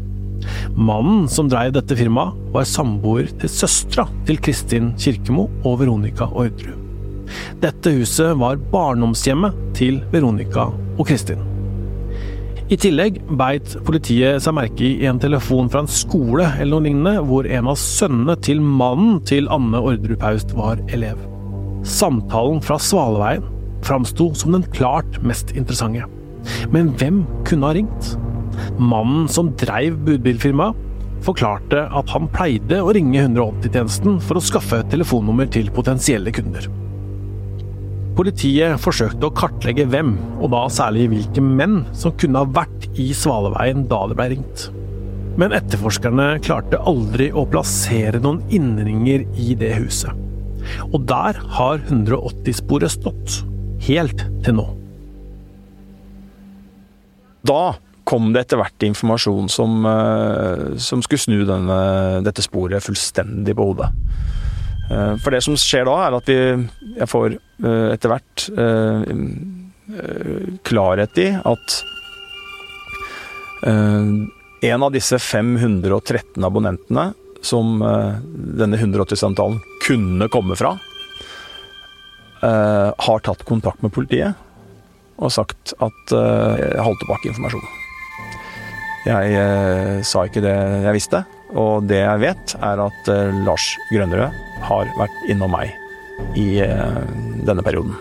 Mannen 0.74 1.28
som 1.30 1.46
dreiv 1.46 1.76
dette 1.76 1.94
firmaet, 1.94 2.34
var 2.50 2.66
samboer 2.66 3.30
til 3.38 3.52
søstera 3.52 4.08
til 4.26 4.40
Kristin 4.42 4.90
Kirkemo 4.98 5.46
og 5.62 5.78
Veronica 5.84 6.26
Orderud. 6.26 6.82
Dette 7.62 7.94
huset 7.94 8.34
var 8.42 8.58
barndomshjemmet 8.72 9.54
til 9.78 10.00
Veronica 10.10 10.66
og 10.98 11.06
Kristin. 11.06 11.42
I 12.66 12.74
tillegg 12.82 13.20
beit 13.38 13.76
politiet 13.86 14.42
seg 14.42 14.56
merke 14.58 14.82
i 14.82 15.06
en 15.06 15.22
telefon 15.22 15.70
fra 15.70 15.84
en 15.84 15.90
skole 15.90 16.48
eller 16.56 16.74
noe 16.74 16.88
lignende, 16.88 17.22
hvor 17.22 17.46
en 17.46 17.70
av 17.70 17.78
sønnene 17.78 18.34
til 18.42 18.58
mannen 18.58 19.20
til 19.30 19.46
Anne 19.54 19.78
Orderud 19.78 20.18
Paust 20.18 20.56
var 20.58 20.82
elev. 20.90 21.22
Samtalen 21.86 22.58
fra 22.66 22.82
Svaleveien 22.82 23.46
framsto 23.86 24.32
som 24.38 24.54
den 24.56 24.66
klart 24.74 25.20
mest 25.26 25.54
interessante. 25.56 26.06
Men 26.74 26.92
hvem 26.98 27.24
kunne 27.46 27.70
ha 27.70 27.76
ringt? 27.76 28.14
Mannen 28.78 29.26
som 29.30 29.52
dreiv 29.58 29.98
budbilfirmaet, 30.06 30.82
forklarte 31.26 31.86
at 31.96 32.10
han 32.14 32.28
pleide 32.30 32.80
å 32.84 32.92
ringe 32.94 33.22
180-tjenesten 33.24 34.18
for 34.22 34.38
å 34.38 34.44
skaffe 34.44 34.82
et 34.82 34.90
telefonnummer 34.92 35.48
til 35.50 35.72
potensielle 35.74 36.32
kunder. 36.34 36.68
Politiet 38.16 38.80
forsøkte 38.80 39.28
å 39.28 39.34
kartlegge 39.36 39.84
hvem, 39.92 40.14
og 40.40 40.52
da 40.54 40.62
særlig 40.72 41.08
hvilke 41.12 41.42
menn, 41.44 41.82
som 41.96 42.14
kunne 42.16 42.40
ha 42.40 42.48
vært 42.48 42.86
i 43.00 43.10
Svaleveien 43.16 43.84
da 43.90 44.04
det 44.08 44.16
ble 44.16 44.28
ringt. 44.32 44.68
Men 45.36 45.52
etterforskerne 45.52 46.30
klarte 46.44 46.80
aldri 46.88 47.28
å 47.36 47.44
plassere 47.50 48.22
noen 48.24 48.40
innringer 48.48 49.26
i 49.36 49.56
det 49.58 49.74
huset. 49.76 50.16
Og 50.88 51.02
der 51.10 51.36
har 51.58 51.82
180-sporet 51.90 52.94
stått, 52.96 53.42
helt 53.84 54.24
til 54.44 54.58
nå. 54.58 54.66
Da 57.46 57.76
kom 58.06 58.30
det 58.34 58.44
etter 58.44 58.60
hvert 58.60 58.86
informasjon 58.86 59.50
som, 59.50 59.80
eh, 59.86 60.76
som 60.78 61.02
skulle 61.02 61.22
snu 61.22 61.40
denne, 61.48 61.78
dette 62.26 62.44
sporet 62.44 62.84
fullstendig 62.84 63.56
på 63.58 63.70
hodet. 63.72 63.90
Eh, 64.90 65.16
for 65.18 65.34
det 65.34 65.42
som 65.42 65.58
skjer 65.58 65.88
da, 65.88 65.96
er 66.06 66.18
at 66.20 66.30
vi, 66.30 66.38
jeg 67.00 67.10
får 67.10 67.34
eh, 67.34 67.88
etter 67.96 68.12
hvert 68.12 68.48
klarhet 70.66 71.18
i 71.22 71.28
at 71.30 71.74
en 74.66 74.82
av 74.82 74.90
disse 74.90 75.18
513 75.22 76.42
abonnentene 76.42 77.04
som 77.46 77.78
denne 77.78 78.80
180-samtalen 78.80 79.60
kunne 79.86 80.26
komme 80.34 80.58
fra, 80.58 80.72
har 82.42 83.22
tatt 83.24 83.44
kontakt 83.48 83.82
med 83.84 83.94
politiet 83.94 84.36
og 85.16 85.32
sagt 85.32 85.72
at 85.80 86.12
jeg 86.12 86.82
holdt 86.84 87.00
tilbake 87.00 87.30
informasjon. 87.30 87.62
Jeg 89.06 90.02
sa 90.04 90.26
ikke 90.26 90.42
det 90.44 90.52
jeg 90.84 90.96
visste, 90.98 91.22
og 91.56 91.86
det 91.88 92.02
jeg 92.02 92.22
vet, 92.26 92.56
er 92.60 92.82
at 92.84 93.10
Lars 93.46 93.70
Grønnerød 93.88 94.36
har 94.68 94.92
vært 94.98 95.24
innom 95.32 95.56
meg 95.56 95.72
i 96.36 96.48
denne 97.46 97.64
perioden. 97.64 97.96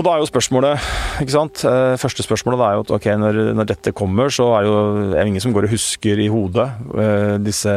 Og 0.00 0.06
da 0.06 0.14
er 0.14 0.22
jo 0.22 0.28
spørsmålet, 0.30 0.84
ikke 1.20 1.34
sant 1.34 1.60
eh, 1.68 1.94
Første 2.00 2.24
spørsmålet 2.24 2.62
er 2.64 2.76
jo 2.78 2.84
at 2.86 2.92
ok, 2.96 3.08
når, 3.20 3.38
når 3.58 3.66
dette 3.68 3.92
kommer, 3.92 4.32
så 4.32 4.46
er 4.56 4.64
jo 4.64 4.78
er 5.12 5.28
ingen 5.28 5.44
som 5.44 5.52
går 5.52 5.66
og 5.68 5.74
husker 5.74 6.22
i 6.24 6.30
hodet 6.32 6.64
uh, 6.94 7.36
disse 7.44 7.74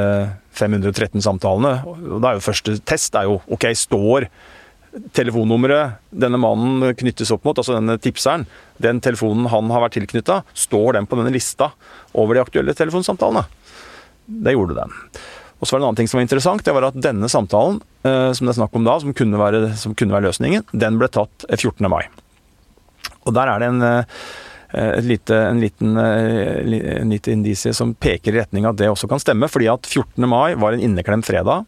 513 0.55 1.19
samtalene. 1.25 1.73
Og 1.83 2.21
da 2.23 2.31
er 2.31 2.39
jo 2.39 2.45
første 2.45 2.77
test 2.87 3.17
er 3.19 3.27
jo 3.27 3.41
ok, 3.51 3.67
står 3.75 4.29
telefonnummeret 5.17 5.99
denne 6.23 6.39
mannen 6.39 6.95
knyttes 6.95 7.33
opp 7.33 7.43
mot, 7.43 7.59
altså 7.59 7.75
denne 7.75 7.97
tipseren, 7.99 8.47
den 8.79 9.03
telefonen 9.03 9.49
han 9.51 9.73
har 9.73 9.83
vært 9.83 9.97
tilknytta, 9.97 10.43
står 10.55 10.99
den 10.99 11.09
på 11.09 11.19
denne 11.19 11.33
lista 11.33 11.73
over 12.13 12.37
de 12.37 12.45
aktuelle 12.45 12.77
telefonsamtalene? 12.77 13.43
Det 14.47 14.55
gjorde 14.55 14.79
den. 14.79 14.95
Og 15.63 15.67
så 15.67 15.77
var 15.77 15.79
det 15.79 15.85
en 15.85 15.89
annen 15.93 15.99
ting 16.01 16.09
som 16.11 16.19
var 16.19 16.25
interessant, 16.25 16.63
det 16.67 16.75
var 16.75 16.89
at 16.89 16.99
denne 16.99 17.29
samtalen 17.31 17.77
eh, 18.03 18.31
som 18.35 18.43
det 18.43 18.51
er 18.51 18.57
snakk 18.57 18.73
om 18.75 18.83
da, 18.83 18.97
som 18.99 19.13
kunne, 19.15 19.39
være, 19.39 19.61
som 19.79 19.93
kunne 19.95 20.11
være 20.11 20.27
løsningen, 20.27 20.65
den 20.75 20.97
ble 20.99 21.07
tatt 21.07 21.45
14. 21.47 21.77
Eh, 21.79 21.91
mai. 21.93 22.01
Og 23.23 23.31
der 23.37 23.47
er 23.47 23.61
det 23.61 23.69
en, 23.71 23.85
eh, 23.87 24.97
lite, 25.07 25.37
en 25.53 25.61
liten 25.63 25.93
en 25.95 27.13
liten 27.13 27.37
indisie 27.37 27.71
som 27.77 27.93
peker 27.95 28.33
i 28.33 28.41
retning 28.41 28.67
av 28.67 28.73
at 28.73 28.81
det 28.81 28.89
også 28.91 29.07
kan 29.07 29.21
stemme, 29.23 29.47
fordi 29.47 29.69
at 29.71 29.87
14. 29.87 30.27
mai 30.27 30.57
var 30.59 30.75
en 30.75 30.83
inneklemt 30.83 31.29
fredag. 31.29 31.63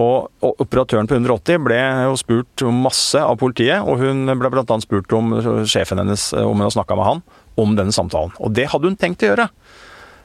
Og 0.00 0.26
operatøren 0.42 1.06
på 1.10 1.14
180 1.14 1.62
ble 1.62 1.78
jo 2.08 2.16
spurt 2.18 2.64
masse 2.74 3.22
av 3.22 3.38
politiet, 3.38 3.78
og 3.84 4.02
hun 4.02 4.24
ble 4.26 4.50
bl.a. 4.50 4.80
spurt 4.82 5.14
om 5.14 5.36
sjefen 5.70 6.02
hennes 6.02 6.32
om 6.34 6.56
hun 6.56 6.66
har 6.66 6.74
snakka 6.74 6.98
med 6.98 7.08
han 7.12 7.22
om 7.60 7.78
denne 7.78 7.94
samtalen. 7.94 8.34
Og 8.42 8.54
det 8.58 8.66
hadde 8.74 8.90
hun 8.90 8.98
tenkt 8.98 9.22
å 9.22 9.30
gjøre, 9.30 9.46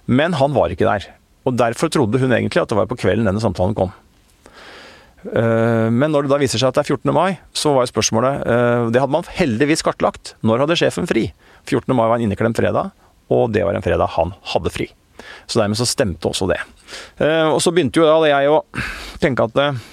men 0.09 0.37
han 0.41 0.57
var 0.57 0.73
ikke 0.73 0.89
der. 0.89 1.09
Og 1.45 1.55
Derfor 1.57 1.91
trodde 1.93 2.19
hun 2.21 2.33
egentlig 2.33 2.63
at 2.63 2.71
det 2.71 2.77
var 2.77 2.89
på 2.89 2.97
kvelden 2.97 3.27
denne 3.27 3.43
samtalen 3.43 3.75
kom. 3.77 3.93
Eh, 5.33 5.87
men 5.89 6.11
når 6.13 6.25
det 6.25 6.33
da 6.33 6.39
viser 6.41 6.61
seg 6.61 6.69
at 6.69 6.77
det 6.77 6.83
er 6.83 6.91
14. 6.97 7.13
mai, 7.15 7.37
så 7.55 7.73
var 7.73 7.85
jo 7.85 7.93
spørsmålet 7.93 8.43
eh, 8.45 8.83
Det 8.93 9.01
hadde 9.01 9.15
man 9.15 9.25
heldigvis 9.37 9.85
kartlagt. 9.85 10.35
Når 10.45 10.65
hadde 10.65 10.77
sjefen 10.81 11.09
fri? 11.09 11.27
14. 11.65 11.89
mai 11.97 12.05
var 12.05 12.19
en 12.19 12.27
inneklemt 12.27 12.59
fredag, 12.59 12.93
og 13.33 13.49
det 13.53 13.65
var 13.65 13.77
en 13.77 13.85
fredag 13.85 14.13
han 14.17 14.35
hadde 14.53 14.73
fri. 14.73 14.89
Så 15.49 15.61
dermed 15.61 15.79
så 15.79 15.87
stemte 15.89 16.29
også 16.29 16.49
det. 16.51 16.59
Eh, 17.17 17.47
og 17.49 17.61
så 17.63 17.73
begynte 17.73 18.01
jo 18.01 18.09
da 18.09 18.29
jeg 18.29 18.51
å 18.51 18.63
tenke 19.21 19.49
at 19.49 19.83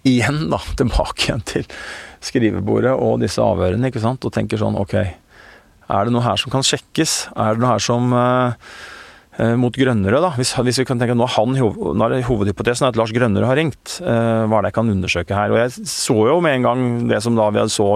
Igjen, 0.00 0.46
da, 0.48 0.56
tilbake 0.80 1.26
igjen 1.26 1.42
til 1.44 1.66
skrivebordet 2.24 2.94
og 2.96 3.20
disse 3.20 3.42
avhørene, 3.44 3.90
ikke 3.90 4.00
sant, 4.00 4.24
og 4.24 4.32
tenker 4.32 4.60
sånn 4.60 4.78
ok, 4.80 4.94
er 5.90 6.06
det 6.06 6.14
noe 6.14 6.24
her 6.24 6.40
som 6.40 6.52
kan 6.52 6.64
sjekkes? 6.64 7.26
Er 7.36 7.56
det 7.56 7.60
noe 7.60 7.74
her 7.74 7.82
som 7.84 8.14
mot 9.60 9.74
Grønnerød, 9.74 10.20
da. 10.24 10.30
Hvis, 10.36 10.52
hvis, 10.58 10.80
vi 10.82 10.86
kan 10.88 11.00
tenke 11.00 11.14
nå, 11.16 11.26
han, 11.36 11.54
nå 11.54 12.06
er 12.06 12.24
Hovedhypotesen 12.26 12.88
at 12.88 12.98
Lars 12.98 13.12
Grønnerød 13.14 13.46
har 13.48 13.58
ringt. 13.58 13.96
Uh, 14.02 14.44
hva 14.50 14.58
er 14.58 14.66
det 14.66 14.70
jeg 14.70 14.76
kan 14.76 14.92
undersøke 14.92 15.36
her? 15.36 15.54
Og 15.54 15.60
Jeg 15.60 15.88
så 15.88 16.16
jo 16.28 16.36
med 16.44 16.58
en 16.58 16.66
gang 16.66 16.82
det 17.10 17.20
som 17.24 17.38
da 17.38 17.48
vi 17.54 17.64
så 17.72 17.88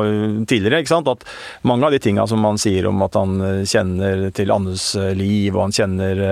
tidligere, 0.49 0.83
ikke 0.85 0.95
sant? 0.95 1.11
at 1.11 1.25
mange 1.67 1.89
av 1.89 1.95
de 1.95 2.01
tinga 2.03 2.27
som 2.31 2.41
man 2.45 2.61
sier 2.61 2.89
om 2.89 3.03
at 3.05 3.17
han 3.19 3.35
eh, 3.45 3.63
kjenner 3.69 4.29
til 4.35 4.53
Annes 4.55 4.87
liv, 5.19 5.55
og 5.55 5.67
han 5.67 5.75
kjenner 5.77 6.23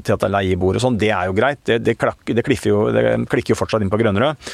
til 0.00 0.14
at 0.14 0.22
det 0.22 0.28
er 0.28 0.34
leieboer 0.34 0.78
og 0.78 0.84
sånn, 0.84 0.98
det 1.00 1.12
er 1.14 1.30
jo 1.30 1.36
greit. 1.36 1.62
Det, 1.66 1.80
det, 1.86 1.96
klak, 2.00 2.22
det, 2.26 2.44
jo, 2.66 2.82
det, 2.94 3.04
klikker 3.30 3.54
jo 3.54 3.58
fortsatt 3.60 3.84
inn 3.84 3.92
på 3.92 4.00
Grønnerød. 4.00 4.50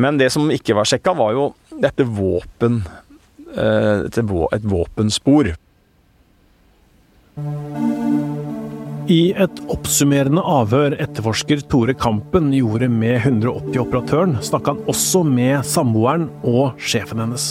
Men 0.00 0.18
det 0.20 0.30
som 0.34 0.50
ikke 0.52 0.76
var 0.78 0.88
sjekka, 0.88 1.14
var 1.18 1.34
jo 1.36 1.50
dette 1.82 2.06
våpen 2.08 2.82
et 3.54 4.64
våpenspor. 4.66 5.52
I 9.04 9.34
et 9.36 9.58
oppsummerende 9.68 10.40
avhør 10.48 10.94
etterforsker 10.96 11.60
Tore 11.68 11.92
Kampen 11.92 12.46
gjorde 12.56 12.86
med 12.88 13.18
180-operatøren, 13.18 14.38
snakka 14.40 14.72
han 14.72 14.86
også 14.88 15.20
med 15.28 15.58
samboeren 15.68 16.30
og 16.48 16.78
sjefen 16.80 17.20
hennes. 17.20 17.50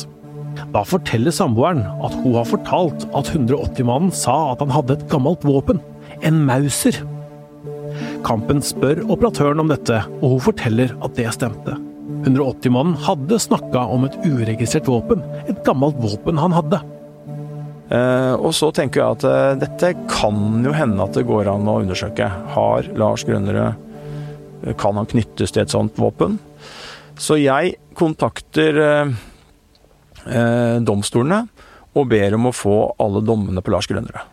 Da 0.74 0.82
forteller 0.90 1.36
samboeren 1.36 1.84
at 1.86 2.16
hun 2.24 2.40
har 2.40 2.50
fortalt 2.50 3.06
at 3.14 3.30
180-mannen 3.36 4.10
sa 4.18 4.56
at 4.56 4.64
han 4.66 4.74
hadde 4.74 4.98
et 4.98 5.06
gammelt 5.14 5.46
våpen, 5.46 5.78
en 6.26 6.42
Mauser. 6.48 6.98
Kampen 8.26 8.66
spør 8.66 9.04
operatøren 9.06 9.62
om 9.62 9.70
dette, 9.70 10.02
og 10.24 10.38
hun 10.40 10.46
forteller 10.48 10.98
at 11.06 11.14
det 11.20 11.30
stemte. 11.38 11.78
180-mannen 12.24 12.98
hadde 13.06 13.42
snakka 13.46 13.86
om 13.94 14.10
et 14.10 14.18
uregistrert 14.26 14.90
våpen, 14.90 15.22
et 15.46 15.62
gammelt 15.68 16.02
våpen 16.02 16.42
han 16.42 16.58
hadde. 16.58 16.82
Eh, 17.94 18.34
og 18.42 18.56
så 18.58 18.72
tenker 18.74 19.02
jeg 19.02 19.18
at 19.20 19.26
eh, 19.30 19.56
dette 19.62 19.92
kan 20.10 20.66
jo 20.66 20.74
hende 20.74 21.04
at 21.04 21.14
det 21.18 21.28
går 21.30 21.52
an 21.52 21.70
å 21.70 21.80
undersøke. 21.84 22.30
Har 22.56 22.90
Lars 22.98 23.26
Grønnerød 23.28 23.70
eh, 24.66 24.74
Kan 24.80 24.98
han 24.98 25.10
knyttes 25.10 25.54
til 25.54 25.66
et 25.66 25.74
sånt 25.74 26.00
våpen? 26.02 26.40
Så 27.22 27.38
jeg 27.38 27.76
kontakter 27.94 28.80
domstolene 30.82 31.44
og 31.94 32.08
ber 32.10 32.34
om 32.40 32.48
å 32.50 32.56
få 32.56 32.78
alle 33.04 33.22
dommene 33.22 33.62
på 33.62 33.70
Lars 33.76 33.86
Grønnerød. 33.92 34.33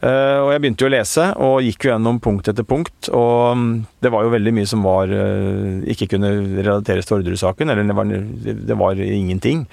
Uh, 0.00 0.46
og 0.46 0.50
jeg 0.54 0.62
begynte 0.62 0.84
jo 0.84 0.88
å 0.88 0.92
lese, 0.94 1.24
og 1.44 1.64
gikk 1.64 1.84
jo 1.84 1.90
gjennom 1.92 2.20
punkt 2.24 2.48
etter 2.48 2.64
punkt. 2.64 3.10
Og 3.12 3.52
um, 3.52 3.64
det 4.00 4.12
var 4.12 4.24
jo 4.24 4.32
veldig 4.32 4.54
mye 4.56 4.68
som 4.68 4.84
var 4.86 5.12
uh, 5.12 5.82
ikke 5.92 6.08
kunne 6.14 6.30
relateres 6.56 7.08
til 7.08 7.18
Orderud-saken, 7.18 7.72
eller 7.72 7.84
det 7.84 7.96
var, 7.98 8.14
det 8.70 8.78
var, 8.80 9.02
ingenting. 9.04 9.66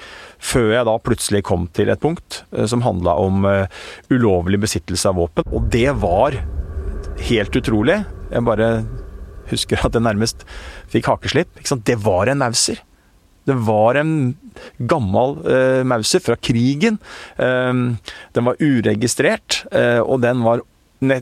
Før 0.43 0.73
jeg 0.75 0.89
da 0.89 0.97
plutselig 0.99 1.43
kom 1.47 1.69
til 1.75 1.93
et 1.93 2.03
punkt 2.03 2.41
uh, 2.51 2.65
som 2.67 2.83
handla 2.83 3.15
om 3.23 3.47
ulovlig 4.11 4.59
besittelse 4.65 5.07
av 5.09 5.19
våpen. 5.21 5.47
Og 5.55 5.71
det 5.71 5.89
var 6.01 6.35
helt 7.29 7.55
utrolig. 7.55 8.01
Jeg 8.33 8.47
bare 8.47 8.71
husker 9.47 9.79
at 9.87 9.95
jeg 9.95 10.03
nærmest 10.03 10.43
fikk 10.91 11.07
hakeslipp. 11.13 11.63
Det 11.87 11.99
var 12.03 12.27
en 12.27 12.43
Mauser. 12.43 12.83
Det 13.47 13.55
var 13.63 13.95
en 13.95 14.35
gammel 14.77 15.37
uh, 15.47 15.83
Mauser 15.87 16.19
fra 16.23 16.35
krigen. 16.35 16.97
Um, 17.39 17.97
den 18.35 18.45
var 18.49 18.55
uregistrert, 18.59 19.65
uh, 19.71 20.01
og 20.03 20.21
den 20.25 20.43
var 20.45 20.61
ne 21.05 21.21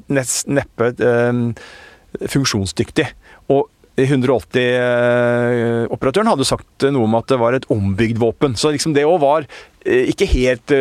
neppe 0.55 0.86
uh, 1.03 1.34
funksjonsdyktig. 2.32 3.08
Og 3.53 3.62
180-operatøren 3.96 6.27
hadde 6.27 6.46
sagt 6.48 6.84
noe 6.91 7.03
om 7.08 7.15
at 7.15 7.29
det 7.32 7.39
var 7.39 7.53
et 7.55 7.70
ombygd 7.72 8.17
våpen. 8.20 8.55
Så 8.60 8.72
liksom 8.74 8.94
det 8.96 9.05
òg 9.08 9.20
var 9.24 9.46
ikke 9.86 10.25
helt 10.27 10.72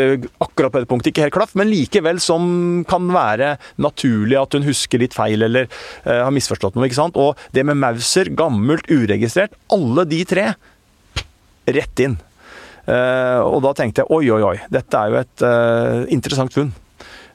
akkurat 0.43 0.73
på 0.73 0.81
det 0.81 0.89
punktet, 0.91 1.09
ikke 1.13 1.25
helt 1.27 1.37
klaff, 1.37 1.55
men 1.55 1.71
likevel 1.71 2.19
som 2.25 2.43
kan 2.89 3.13
være 3.15 3.59
naturlig 3.85 4.37
at 4.41 4.53
hun 4.57 4.67
husker 4.67 4.99
litt 4.99 5.15
feil 5.15 5.43
eller 5.47 5.65
har 6.09 6.33
misforstått 6.35 6.75
noe. 6.75 6.87
ikke 6.89 7.03
sant? 7.03 7.17
Og 7.21 7.31
det 7.55 7.63
med 7.69 7.81
Mauser, 7.85 8.27
gammelt, 8.35 8.87
uregistrert, 8.91 9.53
alle 9.77 10.03
de 10.11 10.21
tre 10.27 10.47
rett 11.67 12.05
inn. 12.05 12.17
Uh, 12.85 13.41
og 13.49 13.63
da 13.65 13.73
tenkte 13.79 14.03
jeg 14.03 14.13
oi, 14.13 14.27
oi, 14.29 14.43
oi, 14.45 14.57
dette 14.73 14.99
er 14.99 15.13
jo 15.13 15.21
et 15.23 15.45
uh, 15.47 16.03
interessant 16.13 16.53
funn. 16.53 16.73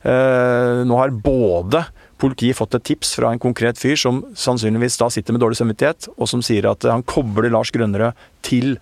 Uh, 0.03 0.85
nå 0.85 0.99
har 0.99 1.15
både 1.15 1.81
politiet 2.21 2.57
fått 2.57 2.77
et 2.77 2.85
tips 2.91 3.15
fra 3.17 3.31
en 3.33 3.41
konkret 3.41 3.79
fyr 3.79 3.97
som 3.97 4.21
sannsynligvis 4.37 4.99
da 5.01 5.07
sitter 5.11 5.33
med 5.33 5.41
dårlig 5.41 5.57
samvittighet, 5.57 6.11
og 6.19 6.29
som 6.29 6.43
sier 6.45 6.69
at 6.69 6.85
han 6.85 7.05
kobler 7.07 7.49
Lars 7.49 7.73
Grønnerød 7.73 8.17
til 8.45 8.75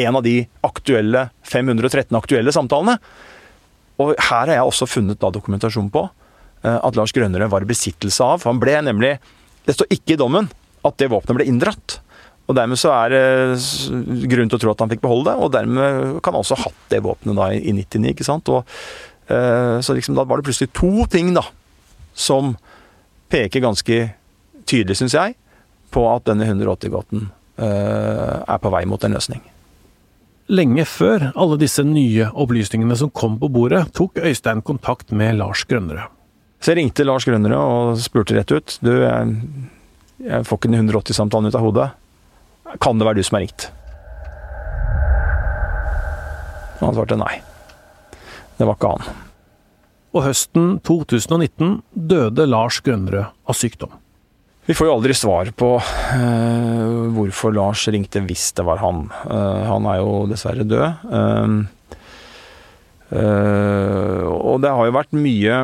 en 0.00 0.18
av 0.18 0.24
de 0.26 0.40
aktuelle 0.66 1.28
513 1.46 2.16
aktuelle 2.18 2.54
samtalene. 2.56 2.96
Og 4.00 4.14
her 4.16 4.48
har 4.48 4.54
jeg 4.56 4.66
også 4.66 4.88
funnet 4.88 5.20
da 5.20 5.30
dokumentasjon 5.34 5.90
på 5.92 6.06
at 6.64 6.96
Lars 6.96 7.12
Grønnerød 7.16 7.52
var 7.52 7.64
i 7.64 7.68
besittelse 7.68 8.24
av. 8.24 8.40
For 8.40 8.52
han 8.52 8.60
ble 8.62 8.78
nemlig 8.84 9.18
Det 9.66 9.74
står 9.76 9.90
ikke 9.92 10.14
i 10.14 10.20
dommen 10.20 10.48
at 10.86 10.96
det 11.00 11.10
våpenet 11.12 11.36
ble 11.36 11.48
inndratt. 11.50 11.99
Og 12.50 12.56
Dermed 12.58 12.80
så 12.80 12.90
er 12.96 13.12
det 13.14 14.24
grunn 14.32 14.50
til 14.50 14.58
å 14.58 14.62
tro 14.64 14.72
at 14.72 14.80
han 14.82 14.90
fikk 14.90 15.04
beholde 15.04 15.30
det, 15.30 15.38
og 15.38 15.52
dermed 15.54 16.16
kan 16.24 16.34
han 16.34 16.42
også 16.42 16.58
ha 16.58 16.66
hatt 16.66 16.88
det 16.90 16.98
våpenet 17.04 17.38
da 17.38 17.46
i 17.54 17.74
99. 17.76 18.10
ikke 18.10 18.26
sant? 18.26 18.50
Og, 18.50 18.66
uh, 19.30 19.78
så 19.78 19.94
liksom 19.94 20.18
da 20.18 20.24
var 20.26 20.40
det 20.40 20.48
plutselig 20.48 20.72
to 20.74 21.06
ting 21.12 21.30
da, 21.36 21.44
som 22.10 22.56
peker 23.30 23.62
ganske 23.62 24.00
tydelig, 24.66 24.98
syns 24.98 25.14
jeg, 25.14 25.36
på 25.94 26.02
at 26.10 26.26
denne 26.26 26.48
180-gåten 26.48 27.28
uh, 27.30 27.64
eh, 27.66 28.36
er 28.42 28.60
på 28.62 28.74
vei 28.74 28.82
mot 28.90 29.06
en 29.06 29.14
løsning. 29.14 29.46
Lenge 30.50 30.82
før 30.90 31.28
alle 31.30 31.58
disse 31.60 31.84
nye 31.86 32.26
opplysningene 32.34 32.98
som 32.98 33.14
kom 33.14 33.38
på 33.38 33.50
bordet, 33.54 33.84
tok 33.94 34.18
Øystein 34.18 34.64
kontakt 34.66 35.14
med 35.14 35.38
Lars 35.38 35.62
Grønnerød. 35.70 36.10
Så 36.58 36.72
jeg 36.72 36.82
ringte 36.82 37.06
Lars 37.06 37.24
Grønnerød 37.28 37.58
og 37.62 38.02
spurte 38.02 38.34
rett 38.34 38.50
ut. 38.50 38.74
Du, 38.82 38.90
jeg, 39.04 39.36
jeg 40.26 40.46
får 40.46 40.58
ikke 40.58 40.72
den 40.74 40.90
180-samtalen 40.90 41.50
ut 41.50 41.58
av 41.58 41.66
hodet. 41.68 41.90
Kan 42.78 43.00
det 43.00 43.08
være 43.08 43.18
du 43.18 43.26
som 43.26 43.38
har 43.38 43.46
ringt? 43.46 43.70
Og 46.80 46.86
han 46.88 46.96
svarte 46.96 47.18
nei. 47.20 47.40
Det 48.58 48.68
var 48.68 48.76
ikke 48.76 48.92
han. 48.94 49.18
Og 50.10 50.24
høsten 50.26 50.78
2019 50.86 51.80
døde 51.94 52.46
Lars 52.48 52.80
Grønnerød 52.84 53.30
av 53.30 53.56
sykdom. 53.56 53.92
Vi 54.68 54.76
får 54.76 54.86
jo 54.86 54.94
aldri 54.94 55.14
svar 55.16 55.48
på 55.56 55.68
uh, 55.80 57.10
hvorfor 57.16 57.54
Lars 57.56 57.86
ringte 57.90 58.22
hvis 58.22 58.50
det 58.54 58.66
var 58.68 58.82
han. 58.82 59.06
Uh, 59.24 59.62
han 59.66 59.88
er 59.90 60.00
jo 60.02 60.10
dessverre 60.30 60.66
død. 60.68 61.06
Uh, 63.10 64.24
og 64.30 64.60
det 64.62 64.70
har 64.70 64.86
jo 64.86 64.94
vært 64.94 65.16
mye 65.18 65.54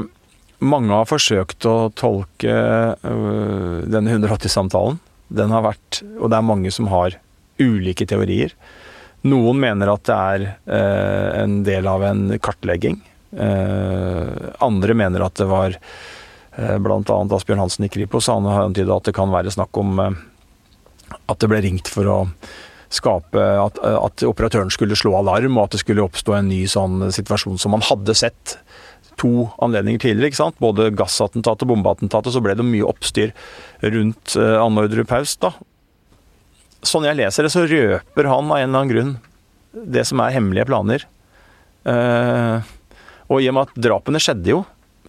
Mange 0.67 0.91
har 0.91 1.07
forsøkt 1.07 1.63
å 1.69 1.93
tolke 1.95 2.55
denne 3.05 4.15
180-samtalen 4.17 4.97
den 5.29 5.51
har 5.55 5.65
vært 5.67 6.03
Og 6.21 6.31
det 6.31 6.39
er 6.39 6.47
mange 6.47 6.71
som 6.75 6.91
har 6.93 7.17
ulike 7.59 8.07
teorier. 8.09 8.53
Noen 9.27 9.59
mener 9.59 9.91
at 9.91 10.05
det 10.07 10.17
er 10.17 10.45
eh, 10.47 11.31
en 11.43 11.63
del 11.67 11.89
av 11.89 12.05
en 12.05 12.29
kartlegging. 12.39 13.01
Eh, 13.33 14.29
andre 14.63 14.95
mener 14.95 15.25
at 15.25 15.41
det 15.41 15.49
var 15.51 15.75
eh, 15.75 16.77
bl.a. 16.79 17.01
Asbjørn 17.25 17.65
Hansen 17.65 17.89
i 17.89 17.91
Kripos. 17.93 18.29
Han 18.31 18.47
har 18.49 18.69
antydet 18.69 18.93
at 18.93 19.09
det 19.09 19.17
kan 19.17 19.33
være 19.33 19.55
snakk 19.55 19.77
om 19.81 19.99
eh, 20.05 20.21
at 21.27 21.41
det 21.43 21.51
ble 21.51 21.63
ringt 21.65 21.91
for 21.91 22.13
å 22.13 22.19
skape 22.93 23.41
at, 23.41 23.81
at, 23.83 24.23
operatøren 24.23 24.71
skulle 24.71 24.97
slå 24.99 25.17
alarm, 25.19 25.57
og 25.57 25.67
at 25.67 25.75
det 25.75 25.83
skulle 25.83 26.05
oppstå 26.07 26.37
en 26.37 26.51
ny 26.53 26.63
sånn 26.71 27.09
situasjon 27.13 27.59
som 27.59 27.75
man 27.75 27.83
hadde 27.85 28.15
sett 28.15 28.59
to 29.21 29.49
anledninger 29.63 30.03
tidligere. 30.03 30.33
ikke 30.33 30.43
sant? 30.43 30.59
Både 30.63 30.91
gassattentatet 30.97 31.67
og 31.67 31.73
bombeattentatet. 31.73 32.35
Så 32.35 32.43
ble 32.45 32.57
det 32.59 32.67
mye 32.67 32.87
oppstyr 32.87 33.33
rundt 33.85 34.37
uh, 34.39 34.59
Anne 34.63 34.87
Ordre 34.87 35.07
Paust. 35.09 35.41
da. 35.45 35.55
Sånn 36.87 37.09
jeg 37.09 37.19
leser 37.19 37.47
det, 37.47 37.53
så 37.55 37.67
røper 37.67 38.31
han 38.31 38.53
av 38.53 38.61
en 38.61 38.69
eller 38.69 38.85
annen 38.85 38.93
grunn 38.93 39.17
det 39.77 40.07
som 40.09 40.23
er 40.25 40.33
hemmelige 40.37 40.69
planer. 40.69 41.05
Uh, 41.87 42.65
og 43.29 43.43
i 43.43 43.51
og 43.51 43.57
med 43.57 43.69
at 43.69 43.85
drapene 43.89 44.23
skjedde 44.23 44.53
jo, 44.55 44.63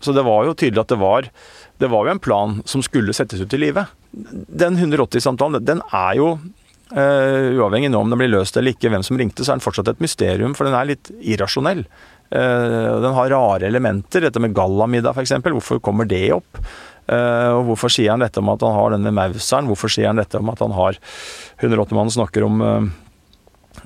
så 0.03 0.13
det 0.13 0.25
var 0.25 0.45
jo 0.45 0.57
tydelig 0.57 0.83
at 0.83 0.91
det 0.91 0.99
var 1.01 1.29
det 1.77 1.89
var 1.93 2.07
jo 2.07 2.13
en 2.15 2.21
plan 2.21 2.61
som 2.65 2.81
skulle 2.85 3.13
settes 3.13 3.41
ut 3.41 3.53
i 3.53 3.59
livet. 3.61 3.91
Den 4.11 4.77
180-samtalen, 4.77 5.61
den 5.65 5.83
er 5.93 6.15
jo 6.17 6.29
uh, 6.33 7.47
uavhengig 7.53 7.91
nå 7.93 8.01
om 8.01 8.13
den 8.13 8.21
blir 8.21 8.33
løst 8.33 8.57
eller 8.57 8.73
ikke, 8.73 8.89
hvem 8.93 9.05
som 9.05 9.19
ringte, 9.19 9.45
så 9.45 9.53
er 9.53 9.59
den 9.59 9.65
fortsatt 9.65 9.91
et 9.93 10.01
mysterium, 10.01 10.55
for 10.57 10.67
den 10.67 10.77
er 10.77 10.89
litt 10.93 11.11
irrasjonell. 11.21 11.85
Uh, 12.27 12.99
den 13.03 13.15
har 13.15 13.31
rare 13.31 13.69
elementer. 13.69 14.25
Dette 14.27 14.41
med 14.43 14.55
gallamiddag, 14.57 15.15
f.eks. 15.15 15.37
Hvorfor 15.47 15.81
kommer 15.83 16.09
det 16.09 16.27
opp? 16.35 16.61
Uh, 17.07 17.55
og 17.55 17.71
Hvorfor 17.71 17.93
sier 17.93 18.11
han 18.11 18.23
dette 18.23 18.41
om 18.41 18.51
at 18.51 18.63
han 18.65 18.75
har 18.75 18.95
denne 18.97 19.15
mauseren? 19.15 19.69
Hvorfor 19.71 19.91
sier 19.91 20.11
han 20.11 20.19
dette 20.19 20.41
om 20.41 20.51
at 20.51 20.63
han 20.63 20.75
har 20.75 20.99
180-mannen 21.61 22.15
snakker 22.17 22.47
om 22.47 22.63
uh, 22.63 22.87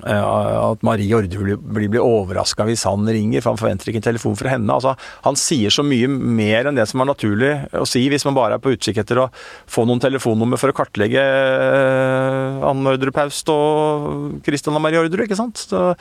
at 0.02 0.82
Marie 0.82 1.12
Orderud 1.14 1.60
blir, 1.62 1.90
blir 1.92 2.02
overraska 2.02 2.64
hvis 2.66 2.82
han 2.88 3.06
ringer, 3.06 3.42
for 3.44 3.52
han 3.52 3.60
forventer 3.60 3.90
ikke 3.90 4.00
en 4.00 4.08
telefon 4.08 4.36
fra 4.38 4.54
henne. 4.54 4.72
Altså, 4.72 4.96
han 5.22 5.38
sier 5.38 5.70
så 5.70 5.84
mye 5.86 6.08
mer 6.10 6.66
enn 6.66 6.80
det 6.80 6.88
som 6.90 7.04
er 7.04 7.10
naturlig 7.12 7.52
å 7.78 7.86
si 7.86 8.02
hvis 8.10 8.26
man 8.26 8.36
bare 8.38 8.58
er 8.58 8.64
på 8.64 8.72
utkikk 8.74 9.02
etter 9.04 9.20
å 9.22 9.28
få 9.70 9.84
noen 9.86 10.02
telefonnummer 10.02 10.58
for 10.58 10.72
å 10.72 10.76
kartlegge 10.80 11.22
Anne 11.22 12.94
Orderud 12.96 13.14
Paust 13.14 13.52
og 13.52 14.40
Christian 14.46 14.80
og 14.80 14.82
Marie 14.82 15.04
Orderud, 15.04 15.26
ikke 15.28 15.38
sant? 15.38 15.60
Så, 15.60 15.92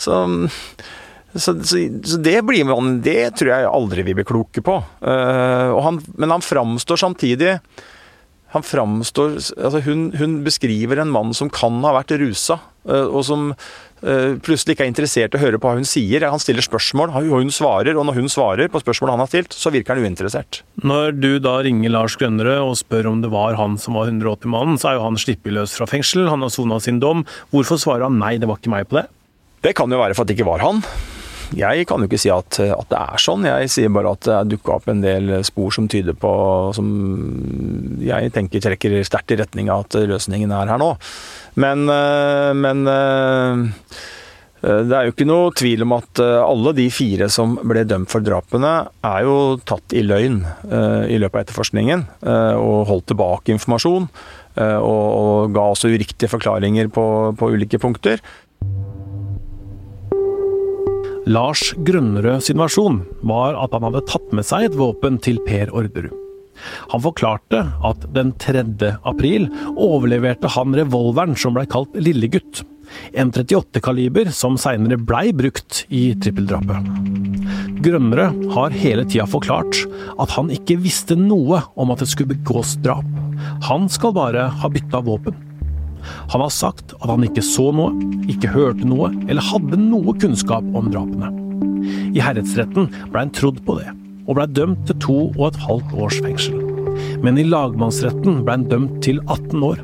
så 0.00 0.22
så, 1.34 1.56
så, 1.66 1.80
så, 2.04 2.18
det 2.22 2.36
blir 2.46 2.66
man 2.68 3.00
Det 3.02 3.34
tror 3.38 3.50
jeg 3.50 3.70
aldri 3.70 4.04
vi 4.06 4.14
blir 4.14 4.28
kloke 4.28 4.62
på. 4.64 4.78
Uh, 5.02 5.74
han, 5.82 5.98
men 6.14 6.36
han 6.36 6.44
framstår 6.44 7.00
samtidig 7.04 7.56
han 8.54 8.62
framstår 8.62 9.32
altså 9.34 9.80
hun, 9.82 10.12
hun, 10.14 10.36
beskriver 10.46 11.00
en 11.02 11.10
mann 11.10 11.32
som 11.34 11.48
kan 11.50 11.80
ha 11.82 11.90
vært 11.96 12.12
rusa, 12.20 12.60
uh, 12.86 13.08
og 13.08 13.24
som 13.26 13.48
uh, 13.50 14.36
plutselig 14.46 14.76
ikke 14.76 14.84
er 14.86 14.92
interessert 14.92 15.34
i 15.34 15.40
å 15.40 15.42
høre 15.42 15.58
på 15.58 15.66
hva 15.66 15.80
hun 15.80 15.88
sier. 15.88 16.22
Han 16.30 16.42
stiller 16.42 16.62
spørsmål, 16.62 17.16
og 17.18 17.32
hun 17.34 17.50
svarer, 17.50 17.98
og 17.98 18.06
når 18.06 18.20
hun 18.20 18.30
svarer 18.30 18.70
på 18.70 18.78
spørsmålet 18.84 19.16
han 19.16 19.24
har 19.24 19.32
stilt, 19.32 19.56
så 19.58 19.72
virker 19.74 19.98
han 19.98 20.06
uinteressert. 20.06 20.60
Når 20.86 21.18
du 21.18 21.32
da 21.42 21.56
ringer 21.66 21.90
Lars 21.96 22.14
Grønnerød 22.20 22.68
og 22.68 22.78
spør 22.78 23.10
om 23.10 23.24
det 23.24 23.32
var 23.34 23.58
han 23.58 23.74
som 23.82 23.98
var 23.98 24.12
180-mannen, 24.12 24.78
så 24.78 24.92
er 24.92 25.00
jo 25.00 25.08
han 25.08 25.18
sluppet 25.18 25.58
løs 25.58 25.74
fra 25.74 25.90
fengsel, 25.90 26.28
han 26.30 26.46
har 26.46 26.54
sona 26.54 26.78
sin 26.84 27.02
dom. 27.02 27.26
Hvorfor 27.50 27.82
svarer 27.82 28.06
han 28.06 28.22
nei, 28.22 28.36
det 28.38 28.46
var 28.46 28.62
ikke 28.62 28.76
meg 28.76 28.86
på 28.86 29.00
det? 29.00 29.08
Det 29.66 29.74
kan 29.74 29.90
jo 29.90 29.98
være 29.98 30.14
for 30.14 30.22
at 30.22 30.30
det 30.30 30.38
ikke 30.38 30.46
var 30.52 30.62
han. 30.62 30.84
Jeg 31.54 31.86
kan 31.90 32.00
jo 32.02 32.08
ikke 32.08 32.20
si 32.20 32.30
at, 32.32 32.58
at, 32.62 32.88
det 32.90 33.00
er 33.00 33.22
sånn. 33.22 33.46
Jeg 33.48 33.70
sier 33.72 33.92
bare 33.92 34.14
at 34.16 34.24
det 34.26 34.34
er 34.34 34.50
dukka 34.54 34.78
opp 34.78 34.88
en 34.90 35.04
del 35.04 35.36
spor 35.46 35.74
som 35.74 35.88
tyder 35.90 36.16
på 36.18 36.32
Som 36.76 36.88
jeg 38.02 38.32
tenker 38.34 38.64
trekker 38.64 38.96
sterkt 39.06 39.34
i 39.34 39.38
retning 39.42 39.70
av 39.72 39.84
at 39.86 39.98
løsningen 40.08 40.54
er 40.54 40.72
her 40.72 40.80
nå. 40.80 40.94
Men, 41.60 41.86
eh, 41.92 42.50
men 42.58 42.88
eh, 42.90 43.94
Eh, 44.64 44.82
det 44.88 44.96
er 44.96 45.08
jo 45.08 45.14
ikke 45.14 45.28
noe 45.28 45.52
tvil 45.56 45.84
om 45.84 45.96
at 45.98 46.22
eh, 46.22 46.40
alle 46.42 46.74
de 46.76 46.86
fire 46.92 47.28
som 47.32 47.56
ble 47.60 47.84
dømt 47.88 48.10
for 48.12 48.24
drapene, 48.24 48.72
er 49.04 49.26
jo 49.26 49.36
tatt 49.66 49.94
i 49.96 50.04
løgn 50.04 50.40
i 50.64 51.18
løpet 51.20 51.36
av 51.36 51.42
etterforskningen. 51.44 52.06
Og 52.60 52.88
holdt 52.88 53.10
tilbake 53.10 53.52
informasjon. 53.54 54.08
Og 54.54 55.54
ga 55.54 55.64
også 55.66 55.90
uriktige 55.92 56.30
forklaringer 56.30 56.88
på, 56.94 57.04
på 57.38 57.50
ulike 57.54 57.80
punkter. 57.82 58.22
Lars 61.24 61.70
Grønnerød 61.86 62.42
sin 62.44 62.60
versjon 62.60 62.98
var 63.24 63.56
at 63.56 63.72
han 63.72 63.86
hadde 63.86 64.04
tatt 64.10 64.32
med 64.36 64.44
seg 64.44 64.66
et 64.66 64.76
våpen 64.76 65.16
til 65.24 65.38
Per 65.46 65.72
Orderud. 65.72 66.12
Han 66.92 67.02
forklarte 67.02 67.62
at 67.84 68.04
den 68.14 68.30
3. 68.40 68.62
april 69.08 69.48
overleverte 69.72 70.52
han 70.54 70.76
revolveren 70.76 71.34
som 71.40 71.56
blei 71.56 71.64
kalt 71.70 71.96
Lillegutt. 71.96 72.62
En 73.16 73.32
38-kaliber 73.32 74.28
som 74.36 74.58
seinere 74.60 75.00
blei 75.00 75.32
brukt 75.34 75.82
i 75.88 76.10
trippeldrapet. 76.12 76.92
Grønnerød 77.84 78.44
har 78.54 78.76
hele 78.76 79.06
tida 79.08 79.26
forklart 79.28 79.80
at 80.20 80.36
han 80.36 80.52
ikke 80.52 80.78
visste 80.84 81.16
noe 81.18 81.64
om 81.74 81.92
at 81.92 82.04
det 82.04 82.12
skulle 82.12 82.36
begås 82.36 82.76
drap. 82.84 83.08
Han 83.70 83.88
skal 83.92 84.14
bare 84.16 84.46
ha 84.60 84.72
bytta 84.76 85.00
våpen. 85.08 85.43
Han 86.32 86.44
har 86.44 86.52
sagt 86.52 86.94
at 87.00 87.08
han 87.10 87.24
ikke 87.26 87.44
så 87.44 87.70
noe, 87.74 87.92
ikke 88.30 88.52
hørte 88.54 88.88
noe 88.88 89.10
eller 89.26 89.52
hadde 89.52 89.80
noe 89.80 90.16
kunnskap 90.20 90.66
om 90.76 90.90
drapene. 90.92 91.32
I 92.14 92.22
herredsretten 92.24 92.88
ble 93.10 93.24
han 93.24 93.34
trodd 93.34 93.60
på 93.66 93.78
det, 93.80 93.90
og 94.28 94.38
ble 94.38 94.46
dømt 94.56 94.86
til 94.88 95.00
to 95.04 95.18
og 95.34 95.48
et 95.50 95.60
halvt 95.66 95.96
års 96.00 96.20
fengsel. 96.24 96.60
Men 97.24 97.40
i 97.40 97.46
lagmannsretten 97.48 98.42
ble 98.44 98.58
han 98.58 98.68
dømt 98.70 99.00
til 99.04 99.20
18 99.26 99.66
år. 99.66 99.82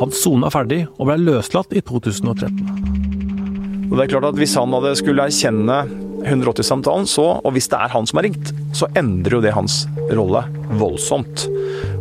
Han 0.00 0.14
sona 0.14 0.50
ferdig 0.52 0.84
og 0.96 1.08
ble 1.08 1.18
løslatt 1.20 1.74
i 1.76 1.84
2013. 1.84 3.86
Og 3.86 3.94
det 3.94 4.06
er 4.06 4.12
klart 4.16 4.32
at 4.32 4.40
Hvis 4.40 4.56
han 4.58 4.74
hadde 4.74 4.96
skulle 4.98 5.28
erkjenne 5.28 5.84
180-samtalen, 6.26 7.06
så, 7.08 7.24
og 7.38 7.54
hvis 7.54 7.68
det 7.70 7.78
er 7.78 7.92
han 7.92 8.06
som 8.08 8.18
har 8.20 8.26
ringt, 8.26 8.52
så 8.76 8.88
endrer 8.98 9.38
jo 9.38 9.42
det 9.44 9.54
hans 9.54 9.84
rolle 10.10 10.42
voldsomt. 10.80 11.46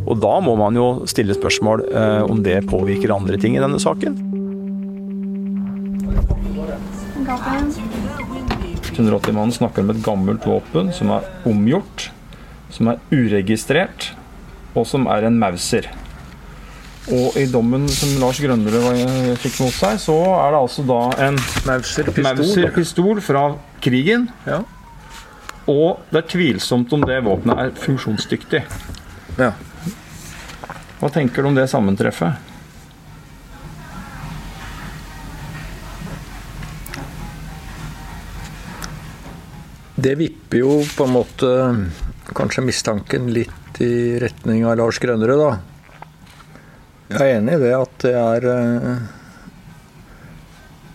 Og 0.05 0.17
da 0.21 0.33
må 0.43 0.55
man 0.59 0.77
jo 0.77 0.87
stille 1.09 1.35
spørsmål 1.37 1.85
eh, 1.89 2.23
om 2.25 2.41
det 2.45 2.63
påvirker 2.69 3.13
andre 3.15 3.37
ting 3.41 3.57
i 3.57 3.61
denne 3.63 3.81
saken. 3.81 4.17
180-mannen 8.95 9.51
snakker 9.51 9.83
om 9.83 9.91
et 9.91 10.03
gammelt 10.05 10.45
våpen 10.47 10.91
som 10.95 11.11
er 11.17 11.27
omgjort, 11.49 12.09
som 12.73 12.93
er 12.93 13.01
uregistrert, 13.11 14.13
og 14.75 14.87
som 14.89 15.07
er 15.11 15.27
en 15.27 15.39
Mauser. 15.39 15.89
Og 17.05 17.35
i 17.37 17.45
dommen 17.45 17.83
som 17.91 18.15
Lars 18.17 18.39
Grønnerød 18.41 19.35
fikk 19.37 19.59
mot 19.61 19.75
seg, 19.75 19.99
så 20.01 20.15
er 20.39 20.55
det 20.55 20.61
altså 20.63 20.85
da 20.89 21.01
en 21.27 21.37
Mauser-pistol 21.67 23.21
fra 23.21 23.43
krigen. 23.83 24.25
Ja. 24.47 24.63
Og 25.69 26.01
det 26.09 26.23
er 26.23 26.31
tvilsomt 26.31 26.93
om 26.97 27.05
det 27.05 27.19
våpenet 27.25 27.61
er 27.61 27.77
funksjonsdyktig. 27.83 28.63
Ja. 29.37 29.51
Hva 30.97 31.11
tenker 31.13 31.45
du 31.45 31.51
om 31.51 31.57
det 31.57 31.67
sammentreffet? 31.69 32.41
Det 39.95 40.17
vipper 40.17 40.59
jo 40.59 40.81
på 40.97 41.05
en 41.05 41.15
måte 41.15 41.53
kanskje 42.33 42.65
mistanken 42.65 43.29
litt 43.33 43.81
i 43.81 44.17
retning 44.21 44.65
av 44.65 44.77
Lars 44.81 44.97
Grønnerud, 45.01 45.41
da. 45.45 45.74
Jeg 47.15 47.31
er 47.31 47.37
enig 47.37 47.53
i 47.55 47.61
det 47.61 47.69
at 47.71 47.93
det 48.03 48.09
er 48.19 48.45
eh, 48.51 48.99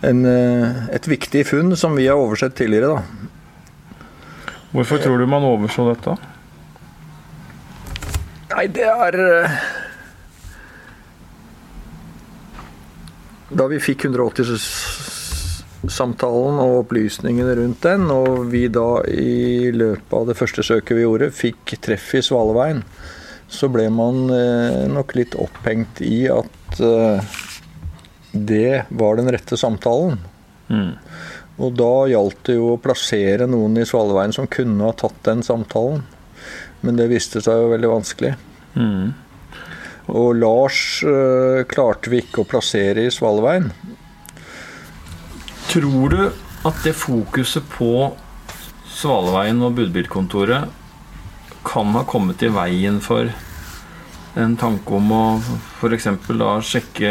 en, 0.05 0.19
eh, 0.29 0.93
et 0.93 1.07
viktig 1.09 1.49
funn 1.49 1.73
som 1.81 1.97
vi 1.97 2.05
har 2.11 2.21
oversett 2.21 2.53
tidligere, 2.59 2.93
da. 2.93 3.01
Hvorfor 4.75 4.99
tror 5.01 5.17
du 5.17 5.25
man 5.27 5.43
overså 5.49 5.87
dette? 5.89 6.17
Nei, 8.51 8.67
det 8.69 8.89
er 8.91 9.15
eh, 9.25 9.51
Da 13.51 13.67
vi 13.73 13.81
fikk 13.83 14.05
180-samtalen 14.11 16.61
og 16.63 16.79
opplysningene 16.85 17.55
rundt 17.59 17.83
den, 17.83 18.11
og 18.13 18.53
vi 18.53 18.69
da 18.69 19.03
i 19.09 19.71
løpet 19.73 20.13
av 20.21 20.27
det 20.29 20.37
første 20.39 20.63
søket 20.69 20.97
vi 21.01 21.03
gjorde, 21.03 21.31
fikk 21.35 21.75
treff 21.83 22.15
i 22.15 22.23
Svaleveien, 22.23 22.85
så 23.51 23.69
ble 23.69 23.89
man 23.93 24.31
eh, 24.33 24.87
nok 24.91 25.15
litt 25.19 25.35
opphengt 25.39 26.01
i 26.07 26.25
at 26.31 26.81
eh, 26.81 27.39
det 28.31 28.85
var 28.89 29.19
den 29.19 29.31
rette 29.35 29.59
samtalen. 29.59 30.21
Mm. 30.71 30.93
Og 31.61 31.75
da 31.77 31.93
gjaldt 32.09 32.45
det 32.47 32.57
jo 32.57 32.75
å 32.75 32.81
plassere 32.81 33.49
noen 33.51 33.77
i 33.81 33.87
Svaleveien 33.89 34.33
som 34.33 34.49
kunne 34.49 34.87
ha 34.87 34.95
tatt 34.97 35.19
den 35.27 35.43
samtalen. 35.45 36.05
Men 36.81 36.97
det 36.97 37.11
viste 37.11 37.43
seg 37.45 37.59
jo 37.59 37.73
veldig 37.75 37.91
vanskelig. 37.91 38.33
Mm. 38.79 39.11
Og 40.15 40.31
Lars 40.39 41.03
øh, 41.07 41.67
klarte 41.71 42.11
vi 42.13 42.23
ikke 42.23 42.45
å 42.45 42.49
plassere 42.49 43.05
i 43.05 43.13
Svaleveien. 43.13 43.69
Tror 45.71 46.15
du 46.15 46.23
at 46.67 46.81
det 46.87 46.97
fokuset 46.99 47.67
på 47.75 48.11
Svaleveien 48.91 49.61
og 49.67 49.77
budbilkontoret 49.79 50.80
kan 51.67 51.95
ha 51.97 52.05
kommet 52.09 52.43
i 52.43 52.51
veien 52.53 53.01
for 53.05 53.31
en 54.39 54.55
tanke 54.57 54.95
om 54.95 55.11
å 55.13 55.25
f.eks. 55.81 56.07
da 56.39 56.53
sjekke 56.63 57.11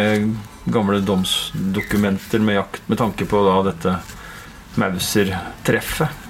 gamle 0.69 1.01
domsdokumenter 1.03 2.39
med 2.43 2.59
jakt 2.59 2.87
med 2.87 3.01
tanke 3.01 3.27
på 3.29 3.43
da 3.45 3.59
dette 3.69 3.95
Mauser-treffet? 4.79 6.25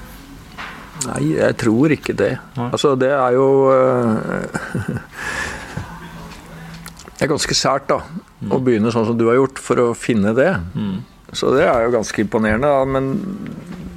Nei, 1.06 1.22
jeg 1.38 1.56
tror 1.60 1.94
ikke 1.96 2.16
det. 2.18 2.34
Altså, 2.60 2.96
det 3.00 3.12
er 3.16 3.36
jo 3.38 3.46
uh, 3.72 4.44
Det 7.16 7.24
er 7.24 7.32
ganske 7.32 7.56
sært 7.56 7.88
da, 7.92 8.02
mm. 8.40 8.52
å 8.56 8.60
begynne 8.64 8.92
sånn 8.96 9.08
som 9.08 9.18
du 9.20 9.26
har 9.30 9.40
gjort, 9.40 9.60
for 9.64 9.80
å 9.84 9.88
finne 9.96 10.34
det. 10.36 10.52
Mm. 10.76 11.00
Så 11.36 11.52
det 11.56 11.66
er 11.68 11.86
jo 11.86 11.94
ganske 11.94 12.24
imponerende. 12.24 12.68
Da, 12.72 12.86
men 12.88 13.10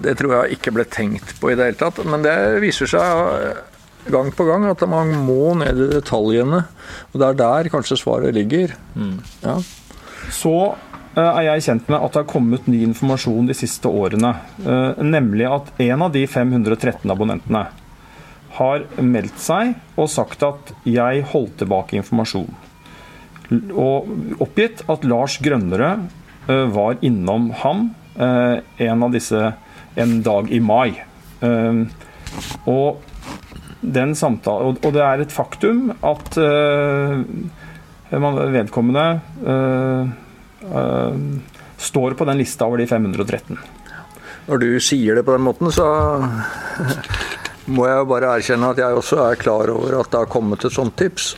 det 0.02 0.16
tror 0.18 0.34
jeg 0.36 0.58
ikke 0.58 0.74
ble 0.74 0.86
tenkt 0.90 1.36
på 1.40 1.52
i 1.52 1.56
det 1.58 1.70
hele 1.70 1.78
tatt. 1.78 2.02
Men 2.06 2.26
det 2.26 2.34
viser 2.62 2.90
seg 2.90 3.62
gang 4.10 4.30
på 4.34 4.46
gang 4.48 4.66
at 4.70 4.82
man 4.90 5.12
må 5.26 5.52
ned 5.60 5.78
i 5.78 5.90
detaljene. 5.96 6.64
Og 7.12 7.20
det 7.20 7.28
er 7.28 7.38
der 7.42 7.70
kanskje 7.72 8.00
svaret 8.00 8.34
ligger. 8.36 8.74
Mm. 8.94 9.20
Ja. 9.44 9.58
Så 10.32 10.54
eh, 11.16 11.28
er 11.28 11.46
jeg 11.50 11.66
kjent 11.68 11.92
med 11.92 12.00
at 12.00 12.14
det 12.14 12.24
har 12.24 12.32
kommet 12.32 12.70
ny 12.70 12.82
informasjon 12.88 13.50
de 13.50 13.56
siste 13.56 13.90
årene. 13.90 14.34
Eh, 14.64 15.04
nemlig 15.04 15.48
at 15.50 15.72
en 15.86 16.08
av 16.08 16.12
de 16.14 16.26
513 16.26 17.06
abonnentene 17.12 17.66
har 18.52 18.84
meldt 19.00 19.38
seg 19.40 19.78
og 19.96 20.10
sagt 20.12 20.42
at 20.44 20.74
'jeg 20.84 21.24
holdt 21.32 21.56
tilbake 21.62 21.96
informasjon' 21.96 22.52
og 23.52 24.08
oppgitt 24.40 24.82
at 24.88 25.04
Lars 25.04 25.38
Grønnerød 25.42 26.06
eh, 26.48 26.66
var 26.72 27.00
innom 27.04 27.50
ham 27.62 27.90
eh, 28.16 28.60
en 28.86 29.02
av 29.02 29.12
disse 29.12 29.52
en 29.94 30.14
dag 30.24 30.48
i 30.52 30.60
mai. 30.60 31.02
Og, 32.64 33.02
den 33.82 34.14
samtalen, 34.14 34.78
og 34.78 34.92
det 34.94 35.02
er 35.02 35.22
et 35.24 35.34
faktum 35.34 35.90
at 36.06 36.38
vedkommende 38.12 39.06
står 41.82 42.14
på 42.14 42.26
den 42.28 42.38
lista 42.38 42.68
over 42.68 42.78
de 42.78 42.86
513. 42.86 43.58
Når 44.46 44.58
du 44.58 44.68
sier 44.82 45.18
det 45.18 45.24
på 45.26 45.34
den 45.36 45.46
måten, 45.46 45.70
så 45.74 45.86
må 47.70 47.86
jeg 47.86 48.08
bare 48.10 48.34
erkjenne 48.38 48.72
at 48.72 48.80
jeg 48.82 48.98
også 48.98 49.20
er 49.22 49.40
klar 49.40 49.70
over 49.70 50.00
at 50.00 50.10
det 50.10 50.22
har 50.24 50.30
kommet 50.30 50.64
et 50.66 50.74
sånt 50.74 50.96
tips. 50.98 51.34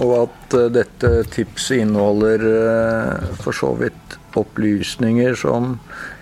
Og 0.00 0.12
at 0.22 0.56
eh, 0.56 0.70
dette 0.72 1.10
tipset 1.32 1.82
inneholder 1.82 2.44
eh, 2.50 3.30
for 3.40 3.56
så 3.56 3.72
vidt 3.80 4.16
opplysninger 4.38 5.34
som 5.36 5.74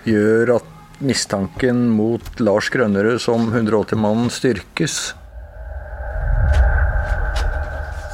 gjør 0.07 0.55
at 0.57 1.03
mistanken 1.05 1.85
mot 1.95 2.41
Lars 2.41 2.71
Grønnerud 2.73 3.21
som 3.23 3.51
180-mannen 3.53 4.31
styrkes. 4.33 4.97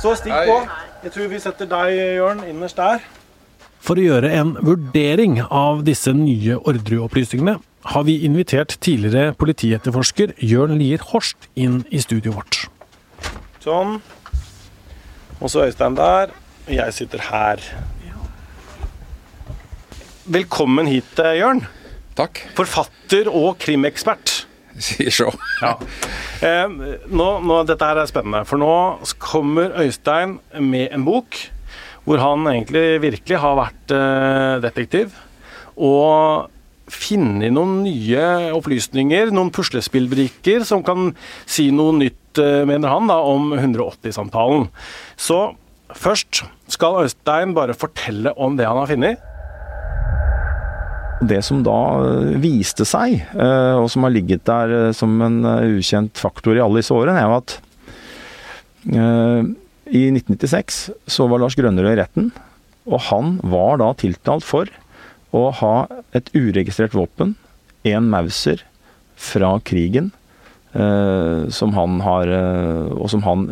Så 0.06 0.12
stikk 0.20 0.36
på. 0.46 0.56
Jeg 1.02 1.14
tror 1.16 1.30
vi 1.32 1.38
setter 1.42 1.70
deg, 1.70 1.96
Jørn, 2.20 2.44
innerst 2.46 2.78
der. 2.78 3.02
For 3.82 3.98
å 3.98 4.04
gjøre 4.04 4.30
en 4.38 4.52
vurdering 4.62 5.40
av 5.44 5.82
disse 5.88 6.14
nye 6.14 6.60
Orderud-opplysningene, 6.62 7.56
har 7.90 8.06
vi 8.06 8.20
invitert 8.28 8.76
tidligere 8.86 9.34
politietterforsker 9.38 10.36
Jørn 10.46 10.76
Lier 10.78 11.02
Horst 11.10 11.50
inn 11.58 11.80
i 11.90 12.04
studioet 12.06 12.38
vårt. 12.38 12.60
Sånn. 13.66 13.98
Og 15.40 15.50
så 15.50 15.66
Øystein 15.66 15.98
der. 15.98 16.38
Og 16.68 16.74
jeg 16.78 16.98
sitter 17.00 17.26
her. 17.32 17.66
Velkommen 20.38 20.90
hit, 20.90 21.18
Jørn. 21.18 21.66
Takk. 22.18 22.46
Forfatter 22.58 23.34
og 23.34 23.56
krimekspert. 23.58 24.35
Sier 24.86 25.14
så. 25.14 25.30
Ja. 25.62 25.76
Eh, 26.44 26.66
nå, 27.08 27.28
nå, 27.46 27.60
dette 27.68 27.88
her 27.88 28.02
er 28.02 28.10
spennende, 28.10 28.44
for 28.48 28.60
nå 28.62 28.74
kommer 29.24 29.76
Øystein 29.84 30.40
med 30.60 30.90
en 30.92 31.06
bok 31.08 31.40
hvor 32.06 32.22
han 32.22 32.46
egentlig 32.52 33.02
virkelig 33.02 33.40
har 33.42 33.56
vært 33.58 33.94
eh, 33.96 34.58
detektiv. 34.62 35.16
Og 35.74 36.52
funnet 36.86 37.54
noen 37.54 37.80
nye 37.82 38.26
opplysninger, 38.54 39.32
noen 39.34 39.50
puslespillbrikker, 39.54 40.66
som 40.70 40.84
kan 40.86 41.16
si 41.50 41.72
noe 41.74 41.96
nytt, 41.98 42.38
eh, 42.42 42.62
mener 42.70 42.94
han, 42.94 43.10
da, 43.10 43.18
om 43.26 43.56
180-samtalen. 43.58 44.68
Så 45.18 45.56
først 45.98 46.44
skal 46.72 47.02
Øystein 47.06 47.56
bare 47.58 47.78
fortelle 47.78 48.36
om 48.38 48.58
det 48.60 48.70
han 48.70 48.84
har 48.84 48.92
funnet. 48.92 49.32
Det 51.24 51.40
som 51.48 51.62
da 51.64 51.78
eh, 52.04 52.34
viste 52.44 52.86
seg, 52.88 53.22
eh, 53.32 53.76
og 53.80 53.88
som 53.92 54.04
har 54.04 54.14
ligget 54.14 54.44
der 54.48 54.74
eh, 54.76 54.96
som 54.96 55.14
en 55.24 55.40
ukjent 55.46 56.20
faktor 56.20 56.58
i 56.58 56.64
alle 56.64 56.82
disse 56.82 56.96
årene, 56.96 57.22
er 57.22 57.30
jo 57.30 57.38
at 57.40 57.62
i 58.86 60.02
1996 60.12 60.76
så 61.10 61.26
var 61.26 61.40
Lars 61.42 61.56
Grønnerød 61.58 61.96
i 61.96 61.98
retten, 61.98 62.28
og 62.86 63.00
han 63.08 63.32
var 63.42 63.80
da 63.82 63.88
tiltalt 63.98 64.46
for 64.46 64.70
å 65.34 65.48
ha 65.58 65.88
et 66.14 66.30
uregistrert 66.36 66.94
våpen, 66.94 67.34
en 67.82 68.12
Mauser, 68.12 68.62
fra 69.18 69.56
krigen. 69.66 70.12
som 71.56 71.72
han 71.72 72.02
har 72.04 72.28
Og 72.28 73.10
som 73.10 73.22
han 73.24 73.46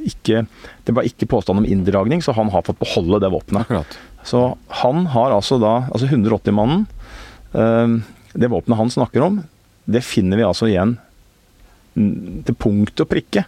ikke 0.00 0.46
Det 0.86 0.94
var 0.96 1.04
ikke 1.04 1.28
påstand 1.28 1.58
om 1.60 1.66
inndragning, 1.68 2.22
så 2.22 2.32
han 2.32 2.48
har 2.48 2.62
fått 2.64 2.80
beholde 2.80 3.20
det 3.20 3.30
våpenet. 3.30 3.68
Så 4.24 4.56
han 4.80 5.06
har 5.12 5.34
altså 5.34 5.58
da 5.60 5.74
Altså 5.92 6.08
180-mannen. 6.08 6.86
Eh, 7.52 7.88
det 8.34 8.50
våpenet 8.50 8.80
han 8.80 8.90
snakker 8.90 9.22
om, 9.22 9.42
det 9.84 10.02
finner 10.02 10.40
vi 10.40 10.46
altså 10.46 10.66
igjen 10.66 10.96
til 11.94 12.56
punkt 12.58 12.98
og 12.98 13.06
prikke 13.06 13.44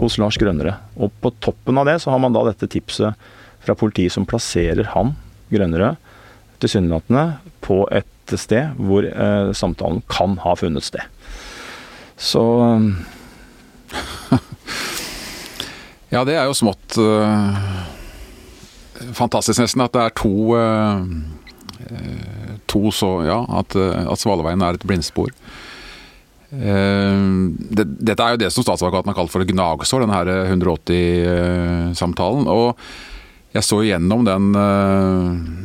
hos 0.00 0.16
Lars 0.18 0.34
Grønnere. 0.40 0.74
Og 0.98 1.12
på 1.22 1.30
toppen 1.44 1.78
av 1.78 1.86
det 1.86 2.00
så 2.02 2.10
har 2.10 2.18
man 2.24 2.34
da 2.34 2.42
dette 2.48 2.66
tipset 2.72 3.14
fra 3.62 3.76
politiet 3.78 4.12
som 4.16 4.26
plasserer 4.26 4.90
han, 4.96 5.14
Grønnere, 5.52 5.94
tilsynelatende 6.58 7.36
på 7.62 7.84
et 7.94 8.34
sted 8.34 8.74
hvor 8.80 9.06
eh, 9.06 9.52
samtalen 9.54 10.02
kan 10.10 10.34
ha 10.42 10.56
funnet 10.58 10.82
sted. 10.88 11.06
Så 12.18 12.42
Ja, 16.10 16.24
det 16.26 16.34
er 16.34 16.48
jo 16.48 16.56
smått 16.56 16.98
uh 16.98 17.94
fantastisk 19.16 19.62
nesten 19.62 19.84
at 19.84 19.94
det 19.94 20.02
er 20.04 20.14
to 20.16 20.34
uh, 20.56 21.04
to 22.66 22.90
så, 22.94 23.10
ja, 23.26 23.40
at, 23.60 23.76
eh, 23.78 24.06
at 24.10 24.18
Svaleveien 24.18 24.62
er 24.64 24.74
et 24.74 24.86
blindspor. 24.86 25.30
Det, 26.50 27.84
dette 28.00 28.22
er 28.22 28.34
jo 28.34 28.40
det 28.40 28.48
som 28.54 28.64
statsadvokaten 28.64 29.10
har 29.10 29.16
kalt 29.18 29.30
for 29.30 29.44
et 29.44 29.50
gnagsår, 29.50 30.02
denne 30.02 30.36
180-samtalen. 30.56 32.48
og 32.50 32.80
jeg 33.54 33.64
så 33.64 33.78
gjennom 33.86 34.24
den 34.26 34.50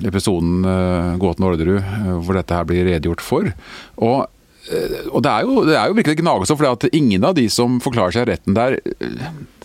episoden 0.08 0.62
uh, 0.64 1.18
Gåten 1.20 1.48
Orderud 1.48 1.82
hvor 2.24 2.38
dette 2.38 2.56
her 2.56 2.68
blir 2.70 2.86
redegjort 2.88 3.24
for. 3.26 3.50
Og, 3.98 4.28
og 5.10 5.20
det, 5.26 5.32
er 5.32 5.42
jo, 5.48 5.66
det 5.68 5.76
er 5.80 5.90
jo 5.90 5.98
virkelig 5.98 6.16
et 6.20 6.24
gnagesår, 6.24 6.60
for 6.62 6.88
ingen 6.92 7.26
av 7.28 7.36
de 7.40 7.48
som 7.52 7.82
forklarer 7.84 8.16
seg 8.16 8.30
retten 8.30 8.56
der 8.58 8.78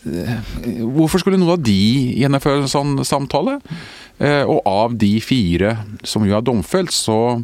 Hvorfor 0.07 1.23
skulle 1.23 1.39
noen 1.41 1.57
av 1.57 1.65
de 1.67 1.79
gjennomføre 2.21 2.65
en 2.65 2.71
sånn 2.71 2.93
samtale? 3.07 3.59
Eh, 4.19 4.45
og 4.49 4.63
av 4.69 4.95
de 4.97 5.17
fire 5.21 5.75
som 6.07 6.25
jo 6.25 6.37
er 6.39 6.45
domfelt, 6.47 6.95
så, 6.95 7.43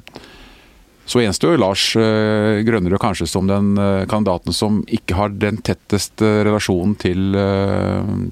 så 1.12 1.20
gjenstår 1.20 1.58
Lars 1.60 1.84
eh, 2.00 2.62
Grønnerød 2.64 3.00
kanskje 3.02 3.28
som 3.28 3.48
den 3.50 3.74
eh, 3.80 4.04
kandidaten 4.08 4.56
som 4.56 4.80
ikke 4.88 5.16
har 5.18 5.34
den 5.36 5.60
tetteste 5.64 6.30
relasjonen 6.46 6.94
til, 7.00 7.36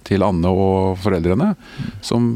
til 0.07 0.25
Anne 0.25 0.51
og 0.51 0.97
foreldrene. 1.03 1.53
Som, 2.05 2.31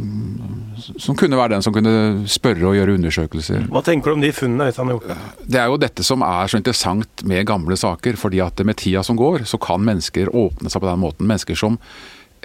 som, 0.98 1.16
kunne 1.16 1.38
være 1.38 1.54
den 1.56 1.64
som 1.64 1.74
kunne 1.74 2.26
spørre 2.30 2.68
og 2.70 2.76
gjøre 2.76 2.96
undersøkelser. 2.98 3.68
Hva 3.72 3.84
tenker 3.86 4.12
du 4.12 4.18
om 4.18 4.24
de 4.24 4.32
funnene 4.36 4.68
Øystein 4.68 4.90
har 4.90 4.98
gjort? 4.98 5.38
Det 5.48 5.62
er 5.62 5.70
jo 5.72 5.80
dette 5.80 6.06
som 6.06 6.24
er 6.26 6.50
så 6.50 6.60
interessant 6.60 7.24
med 7.28 7.48
gamle 7.48 7.78
saker. 7.80 8.18
fordi 8.20 8.42
at 8.44 8.60
med 8.64 8.76
tida 8.76 9.02
som 9.02 9.16
går, 9.16 9.46
så 9.48 9.58
kan 9.58 9.84
mennesker 9.84 10.34
åpne 10.34 10.70
seg 10.70 10.84
på 10.84 10.90
den 10.90 11.00
måten. 11.00 11.30
Mennesker 11.30 11.58
som 11.58 11.78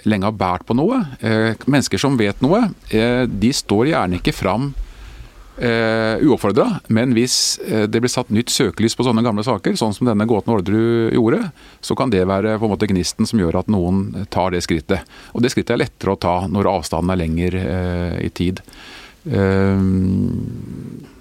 lenge 0.07 0.27
har 0.27 0.35
båret 0.37 0.65
på 0.67 0.75
noe. 0.77 1.01
Eh, 1.19 1.55
mennesker 1.65 2.01
som 2.01 2.17
vet 2.19 2.41
noe, 2.45 2.69
eh, 2.89 3.25
de 3.27 3.51
står 3.53 3.91
gjerne 3.91 4.19
ikke 4.19 4.35
fram 4.35 4.73
Uh, 5.59 5.65
eh, 5.67 6.21
uoppfordra, 6.23 6.79
men 6.87 7.11
hvis 7.17 7.59
uh, 7.67 7.83
det 7.83 7.99
blir 7.99 8.11
satt 8.11 8.29
nytt 8.31 8.51
søkelys 8.53 8.95
på 8.95 9.03
sånne 9.03 9.23
gamle 9.25 9.43
saker, 9.43 9.75
sånn 9.75 9.91
som 9.95 10.07
denne 10.07 10.27
gåten 10.29 10.53
Orderud 10.55 11.11
gjorde, 11.15 11.41
så 11.83 11.97
kan 11.99 12.13
det 12.13 12.23
være 12.29 12.55
på 12.59 12.67
en 12.67 12.71
måte 12.71 12.87
gnisten 12.87 13.27
som 13.27 13.41
gjør 13.41 13.59
at 13.59 13.71
noen 13.71 14.25
tar 14.31 14.55
det 14.55 14.63
skrittet. 14.63 15.03
Og 15.35 15.43
det 15.43 15.51
skrittet 15.51 15.75
er 15.75 15.83
lettere 15.83 16.15
å 16.15 16.21
ta 16.21 16.37
når 16.47 16.71
avstanden 16.71 17.11
er 17.11 17.21
lenger 17.25 17.59
uh, 17.59 18.15
i 18.23 18.31
tid. 18.31 18.63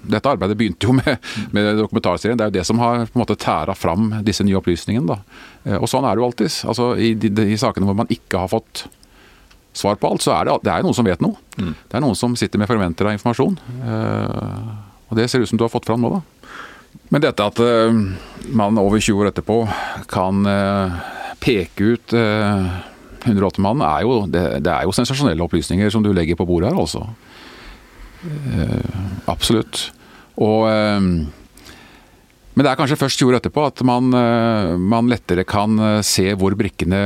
dette 0.09 0.29
arbeidet 0.31 0.55
begynte 0.57 0.87
jo 0.87 0.93
med, 1.01 1.17
med 1.51 1.75
dokumentarserien. 1.77 2.37
Det 2.39 2.45
er 2.45 2.51
jo 2.53 2.57
det 2.57 2.65
som 2.65 2.79
har 2.79 3.03
på 3.05 3.19
en 3.19 3.21
måte 3.21 3.35
tæra 3.37 3.75
fram 3.75 4.13
disse 4.25 4.43
nye 4.47 4.57
opplysningene. 4.57 5.17
da. 5.17 5.19
Eh, 5.65 5.77
og 5.77 5.89
sånn 5.89 6.07
er 6.07 6.15
det 6.15 6.23
jo 6.23 6.29
alltid. 6.29 6.55
Altså, 6.71 6.87
i, 6.97 7.13
de, 7.19 7.31
de, 7.35 7.57
sakene 7.59 7.89
hvor 7.89 7.97
man 7.99 8.09
ikke 8.13 8.45
har 8.45 8.51
fått 8.51 8.85
svar 9.79 9.99
på 9.99 10.09
alt, 10.09 10.23
så 10.25 10.35
er 10.35 10.49
det, 10.49 10.57
det 10.65 10.73
er 10.73 10.85
noen 10.85 10.97
som 10.97 11.07
vet 11.07 11.23
noe. 11.23 11.39
Mm. 11.59 11.71
Det 11.73 11.97
er 11.97 12.03
noen 12.03 12.17
som 12.17 12.35
sitter 12.39 12.61
med 12.61 12.69
forventer 12.69 13.07
av 13.07 13.15
informasjon. 13.15 13.55
Uh, 13.83 14.75
og 15.09 15.17
det 15.17 15.29
ser 15.31 15.43
ut 15.43 15.49
som 15.49 15.59
du 15.59 15.65
har 15.65 15.73
fått 15.73 15.87
fram 15.89 16.03
nå, 16.03 16.11
da. 16.17 16.21
Men 17.13 17.23
dette 17.23 17.45
at 17.45 17.61
uh, 17.61 17.95
man 18.49 18.81
over 18.81 19.01
20 19.01 19.23
år 19.23 19.31
etterpå 19.31 19.61
kan 20.11 20.45
uh, 20.45 20.99
peke 21.39 21.95
ut 21.95 22.15
108-mannen, 23.23 23.83
er 23.85 24.03
jo, 24.03 24.21
det, 24.27 24.43
det, 24.65 24.73
er 24.73 24.87
jo 24.87 24.95
sensasjonelle 24.95 25.43
opplysninger 25.45 25.91
som 25.93 26.03
du 26.03 26.11
legger 26.15 26.39
på 26.39 26.47
bordet 26.47 26.71
her, 26.71 26.79
altså. 26.79 27.05
absolutt. 29.31 29.85
Og 30.39 30.67
men 32.59 32.65
det 32.67 32.73
er 32.73 32.79
kanskje 32.81 32.97
først 32.99 33.21
20 33.21 33.29
år 33.29 33.35
etterpå 33.37 33.61
at 33.69 33.81
man, 33.87 34.09
eh, 34.19 34.73
man, 34.75 35.07
lettere 35.07 35.45
kan 35.47 35.79
eh, 35.79 36.01
se 36.03 36.25
hvor 36.35 36.51
brikkene 36.59 36.97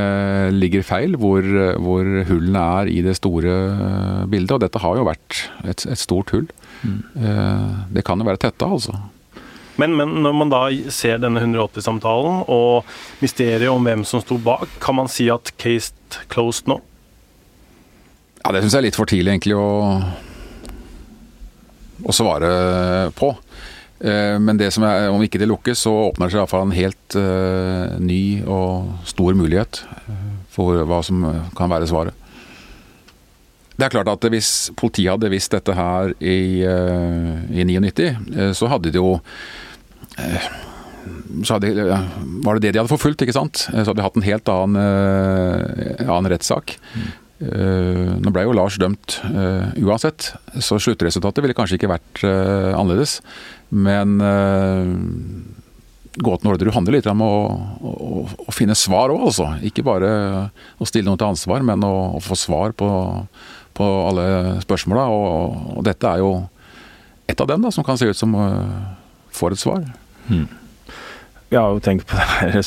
ligger 0.50 0.82
feil, 0.82 1.14
hvor, 1.22 1.46
hvor, 1.78 2.08
hullene 2.26 2.64
er 2.80 2.90
i 2.90 3.04
det 3.06 3.14
store 3.20 3.52
eh, 3.54 4.24
bildet. 4.32 4.56
Og 4.56 4.64
dette 4.64 4.82
har 4.82 4.98
jo 4.98 5.04
vært 5.06 5.44
et, 5.62 5.84
et 5.86 6.02
stort 6.02 6.34
hull. 6.34 6.48
Mm. 6.82 6.98
Det 7.94 8.02
kan 8.04 8.18
jo 8.18 8.26
være 8.26 8.42
tetta, 8.42 8.66
altså. 8.66 8.98
Men, 9.78 9.94
men, 9.94 10.16
når 10.26 10.34
man 10.40 10.56
da 10.56 10.64
ser 10.90 11.22
denne 11.22 11.46
180-samtalen 11.46 12.42
og 12.50 12.90
mysteriet 13.22 13.70
om 13.70 13.86
hvem 13.86 14.02
som 14.10 14.26
sto 14.26 14.40
bak, 14.42 14.66
kan 14.82 14.98
man 14.98 15.12
si 15.12 15.30
at 15.30 15.54
case 15.62 15.94
closed 16.34 16.66
nå? 16.66 16.80
Ja, 18.42 18.58
Det 18.58 18.66
syns 18.66 18.74
jeg 18.74 18.82
er 18.82 18.88
litt 18.90 18.98
for 18.98 19.14
tidlig 19.14 19.36
egentlig 19.36 19.54
å, 19.54 19.70
å 22.10 22.18
svare 22.24 22.50
på. 23.22 23.36
Eh, 24.00 24.40
men 24.40 24.58
det 24.60 24.72
som 24.74 24.84
er, 24.88 25.08
om 25.14 25.22
ikke 25.24 25.40
det 25.42 25.48
lukkes, 25.50 25.86
så 25.86 25.94
åpner 26.10 26.28
det 26.28 26.34
seg 26.36 26.42
iallfall 26.42 26.66
en 26.66 26.76
helt 26.76 27.18
uh, 27.20 27.96
ny 28.04 28.44
og 28.50 29.08
stor 29.08 29.38
mulighet 29.38 29.84
eh, 29.86 30.28
for 30.54 30.84
hva 30.90 31.00
som 31.06 31.24
kan 31.58 31.72
være 31.72 31.88
svaret. 31.92 32.20
Det 33.74 33.88
er 33.88 33.94
klart 33.96 34.12
at 34.12 34.28
Hvis 34.30 34.70
politiet 34.78 35.16
hadde 35.16 35.32
visst 35.34 35.54
dette 35.56 35.74
her 35.74 36.14
i, 36.20 36.62
uh, 36.62 37.42
i 37.50 37.66
99, 37.66 38.12
uh, 38.36 38.52
så 38.54 38.70
hadde 38.72 38.94
de 38.94 39.02
jo 39.02 39.18
så 41.44 41.58
hadde, 41.58 41.72
var 42.46 42.56
det 42.56 42.68
det 42.68 42.76
de 42.76 42.80
hadde 42.80 42.92
forfulgt, 42.92 43.24
ikke 43.26 43.36
sant? 43.36 43.66
Så 43.66 43.82
hadde 43.82 43.98
de 43.98 44.06
hatt 44.06 44.16
en 44.20 44.24
helt 44.24 44.50
annen, 44.54 44.78
annen 46.06 46.30
rettssak. 46.32 46.78
Mm. 46.94 47.08
Uh, 47.44 48.14
nå 48.24 48.32
ble 48.32 48.46
jo 48.46 48.54
Lars 48.56 48.78
dømt 48.80 49.18
uh, 49.26 49.74
uansett, 49.84 50.30
så 50.64 50.78
sluttresultatet 50.80 51.44
ville 51.44 51.56
kanskje 51.58 51.80
ikke 51.80 51.92
vært 51.92 52.22
uh, 52.24 52.72
annerledes. 52.78 53.18
Men 53.74 54.20
gåten 56.14 56.50
Orderud 56.52 56.76
handler 56.76 57.00
litt 57.00 57.08
om 57.10 57.24
å, 57.26 57.34
å, 57.82 57.92
å 58.46 58.54
finne 58.54 58.76
svar 58.78 59.10
òg, 59.10 59.24
altså. 59.32 59.48
Ikke 59.66 59.86
bare 59.86 60.12
å 60.78 60.86
stille 60.86 61.08
noen 61.08 61.18
til 61.18 61.32
ansvar, 61.32 61.66
men 61.66 61.82
å, 61.88 61.94
å 62.20 62.22
få 62.22 62.38
svar 62.38 62.76
på, 62.78 62.90
på 63.74 63.88
alle 64.10 64.28
spørsmåla. 64.62 65.08
Og, 65.10 65.58
og, 65.78 65.82
dette 65.90 66.12
er 66.12 66.22
jo 66.22 66.36
et 67.26 67.42
av 67.42 67.50
dem 67.50 67.66
da, 67.66 67.74
som 67.74 67.88
kan 67.88 67.98
se 67.98 68.12
ut 68.12 68.20
som 68.20 68.38
får 69.34 69.58
et 69.58 69.64
svar. 69.66 69.88
Hmm 70.30 70.46
jeg 71.54 71.62
har 71.62 71.74
jo 71.76 71.82
tenkt 71.84 72.10
på 72.10 72.18
det 72.54 72.64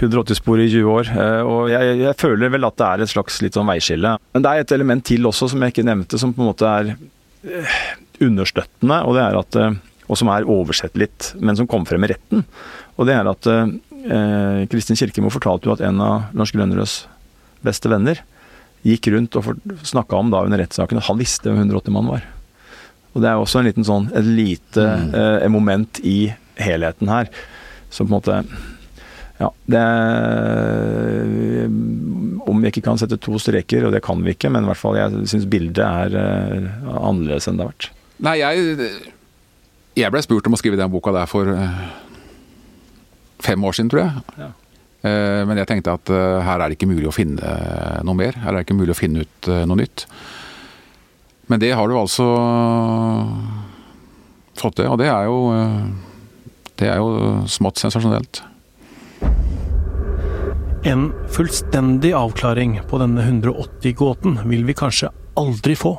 180-sporet 0.00 0.66
i 0.66 0.72
20 0.76 0.90
år, 0.92 1.10
eh, 1.24 1.40
og 1.48 1.70
jeg, 1.72 1.96
jeg, 2.02 2.18
føler 2.20 2.52
vel 2.54 2.68
at 2.68 2.78
det 2.78 2.88
er 2.88 3.04
et 3.04 3.12
slags 3.12 3.40
litt 3.44 3.58
sånn 3.58 3.68
veiskille. 3.68 4.16
Men 4.34 4.44
det 4.44 4.52
er 4.52 4.64
et 4.64 4.74
element 4.76 5.04
til 5.06 5.28
også 5.28 5.50
som 5.52 5.64
jeg 5.64 5.74
ikke 5.74 5.86
nevnte, 5.88 6.20
som 6.20 6.34
på 6.34 6.44
en 6.44 6.52
måte 6.52 6.68
er 6.68 6.92
eh, 6.92 7.78
understøttende, 8.22 9.00
og 9.06 9.18
det 9.18 9.24
er 9.24 9.40
at 9.40 9.60
eh, 9.60 9.80
og 10.12 10.18
som 10.20 10.28
er 10.28 10.48
oversett 10.50 10.98
litt, 11.00 11.30
men 11.40 11.56
som 11.56 11.68
kom 11.70 11.86
frem 11.88 12.04
i 12.04 12.12
retten. 12.12 12.44
Og 13.00 13.08
det 13.08 13.16
er 13.16 13.30
at 13.30 13.48
eh, 13.48 14.66
Kristin 14.68 14.98
Kirkemo 15.00 15.32
fortalte 15.32 15.70
jo 15.70 15.76
at 15.76 15.84
en 15.88 16.02
av 16.04 16.36
Lars 16.36 16.52
Grønnerøds 16.52 16.98
beste 17.64 17.88
venner 17.88 18.20
gikk 18.84 19.08
rundt 19.14 19.38
og 19.38 19.54
snakka 19.86 20.18
om 20.18 20.32
da 20.32 20.42
under 20.44 20.60
rettssaken 20.60 20.98
at 21.00 21.08
han 21.08 21.20
visste 21.20 21.48
hvem 21.48 21.64
180-mannen 21.64 22.12
var. 22.18 22.28
Og 23.12 23.22
det 23.22 23.30
er 23.30 23.40
også 23.40 23.60
en 23.60 23.68
liten 23.68 23.86
sånn, 23.86 24.10
et 24.16 24.26
lite 24.26 24.84
mm. 24.84 25.10
eh, 25.16 25.48
moment 25.52 26.02
i 26.04 26.18
helheten 26.60 27.10
her. 27.12 27.30
Så 27.92 28.04
på 28.04 28.10
en 28.10 28.16
måte 28.18 28.42
ja, 29.42 29.48
det 29.68 29.80
er, 29.80 31.64
Om 32.46 32.60
vi 32.62 32.70
ikke 32.70 32.84
kan 32.84 33.00
sette 33.00 33.18
to 33.20 33.38
streker, 33.42 33.88
og 33.88 33.94
det 33.94 34.02
kan 34.04 34.20
vi 34.24 34.36
ikke, 34.36 34.50
men 34.52 34.64
i 34.64 34.70
hvert 34.70 34.80
fall 34.80 34.98
jeg 34.98 35.26
syns 35.32 35.48
bildet 35.50 35.82
er 35.82 36.14
uh, 36.14 36.94
annerledes 37.00 37.48
enn 37.50 37.58
det 37.58 37.66
har 37.66 37.72
vært. 37.72 37.88
Nei, 38.22 38.36
jeg 38.38 38.78
Jeg 39.98 40.08
ble 40.12 40.22
spurt 40.24 40.46
om 40.48 40.56
å 40.56 40.60
skrive 40.60 40.78
den 40.80 40.92
boka 40.92 41.12
der 41.12 41.28
for 41.28 41.48
eh, 41.52 41.80
fem 43.44 43.64
år 43.68 43.76
siden, 43.76 43.90
tror 43.92 44.04
jeg. 44.06 44.22
Ja. 44.40 44.48
Eh, 45.04 45.40
Men 45.48 45.60
jeg 45.60 45.68
tenkte 45.68 45.96
at 45.98 46.12
eh, 46.12 46.38
her 46.46 46.62
er 46.62 46.70
det 46.72 46.78
ikke 46.78 46.88
mulig 46.88 47.10
å 47.10 47.14
finne 47.14 47.56
noe 48.06 48.16
mer. 48.16 48.38
Her 48.40 48.54
er 48.54 48.60
det 48.62 48.66
ikke 48.68 48.78
mulig 48.78 48.94
å 48.96 49.00
finne 49.02 49.26
ut 49.26 49.50
noe 49.68 49.80
nytt. 49.82 50.06
Men 51.52 51.60
det 51.60 51.74
har 51.76 51.90
du 51.90 51.98
altså 51.98 52.24
fått 54.56 54.78
til, 54.78 54.88
og 54.88 54.96
det 55.02 55.10
er 55.10 55.26
jo 55.26 55.38
Det 56.78 56.88
er 56.88 56.96
jo 57.02 57.42
smått 57.50 57.82
sensasjonelt. 57.82 58.40
En 60.88 61.10
fullstendig 61.30 62.14
avklaring 62.16 62.78
på 62.88 62.98
denne 62.98 63.22
180-gåten 63.28 64.40
vil 64.48 64.64
vi 64.66 64.74
kanskje 64.74 65.12
aldri 65.38 65.76
få. 65.78 65.92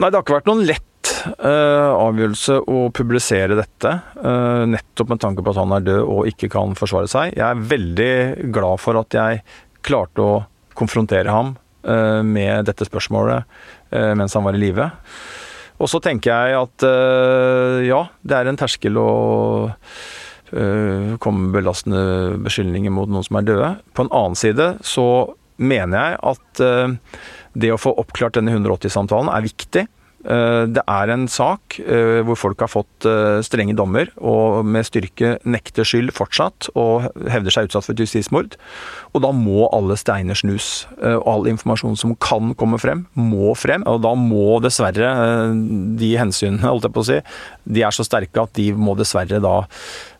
Nei, 0.00 0.08
det 0.08 0.16
har 0.16 0.24
ikke 0.24 0.38
vært 0.40 0.48
noen 0.50 0.64
lett 0.66 0.88
eh, 1.10 1.90
avgjørelse 1.94 2.60
å 2.70 2.88
publisere 2.94 3.58
dette. 3.58 3.92
eh, 4.22 4.64
nettopp 4.70 5.12
med 5.12 5.20
tanke 5.20 5.44
på 5.44 5.52
at 5.54 5.60
han 5.60 5.72
er 5.76 5.86
død 5.86 6.02
og 6.02 6.26
ikke 6.30 6.50
kan 6.52 6.74
forsvare 6.78 7.10
seg. 7.10 7.36
Jeg 7.36 7.44
er 7.46 7.68
veldig 7.74 8.50
glad 8.54 8.82
for 8.82 9.00
at 9.00 9.14
jeg 9.14 9.44
klarte 9.84 10.24
å 10.24 10.34
konfrontere 10.78 11.30
ham 11.30 11.54
eh, 11.86 12.20
med 12.26 12.66
dette 12.68 12.86
spørsmålet 12.88 13.44
eh, 13.94 14.12
mens 14.18 14.34
han 14.34 14.46
var 14.46 14.56
i 14.56 14.62
live. 14.62 14.90
Og 15.82 15.90
så 15.90 16.00
tenker 16.02 16.30
jeg 16.30 16.58
at 16.60 16.86
eh, 16.86 17.80
ja, 17.88 18.04
det 18.22 18.38
er 18.38 18.50
en 18.50 18.60
terskel 18.60 19.00
å 19.00 19.08
komme 20.54 21.48
belastende 21.50 22.36
beskyldninger 22.44 22.92
mot 22.94 23.08
noen 23.10 23.24
som 23.26 23.40
er 23.40 23.46
døde. 23.48 23.70
På 23.90 24.04
en 24.04 24.10
annen 24.14 24.36
side 24.38 24.68
så 24.86 25.06
mener 25.58 25.96
jeg 25.98 26.18
at 26.30 26.60
det 27.58 27.72
å 27.74 27.78
få 27.80 27.90
oppklart 27.98 28.36
denne 28.36 28.52
180-samtalen 28.54 29.32
er 29.34 29.46
viktig. 29.48 29.82
Eh, 30.24 30.64
Det 30.72 30.82
er 30.88 31.12
en 31.12 31.26
sak 31.28 31.78
eh, 31.82 32.22
hvor 32.24 32.38
folk 32.38 32.62
har 32.64 32.70
fått 32.72 33.06
eh, 33.08 33.42
strenge 33.44 33.76
dommer 33.76 34.08
og 34.16 34.64
med 34.64 34.86
styrke 34.88 35.34
nekter 35.44 35.84
skyld 35.84 36.14
fortsatt 36.16 36.70
og 36.72 37.10
hevder 37.30 37.52
seg 37.52 37.68
utsatt 37.68 37.86
for 37.86 37.94
et 37.94 38.04
justismord. 38.04 38.56
Og 39.12 39.24
da 39.24 39.32
må 39.36 39.68
alle 39.74 39.96
steiner 40.00 40.36
snus. 40.38 40.86
Og 41.04 41.26
all 41.30 41.48
informasjon 41.50 41.96
som 41.98 42.14
kan 42.18 42.54
komme 42.58 42.78
frem, 42.82 43.04
må 43.14 43.52
frem. 43.58 43.84
Og 43.90 44.00
da 44.04 44.14
må 44.18 44.58
dessverre 44.64 45.12
de 46.00 46.10
hensynene, 46.18 46.64
holdt 46.70 46.88
jeg 46.88 46.94
på 46.96 47.04
å 47.04 47.08
si, 47.10 47.20
de 47.76 47.84
er 47.84 47.94
så 47.94 48.06
sterke 48.06 48.42
at 48.42 48.54
de 48.58 48.70
må 48.74 48.96
dessverre 48.98 49.42
da 49.44 49.56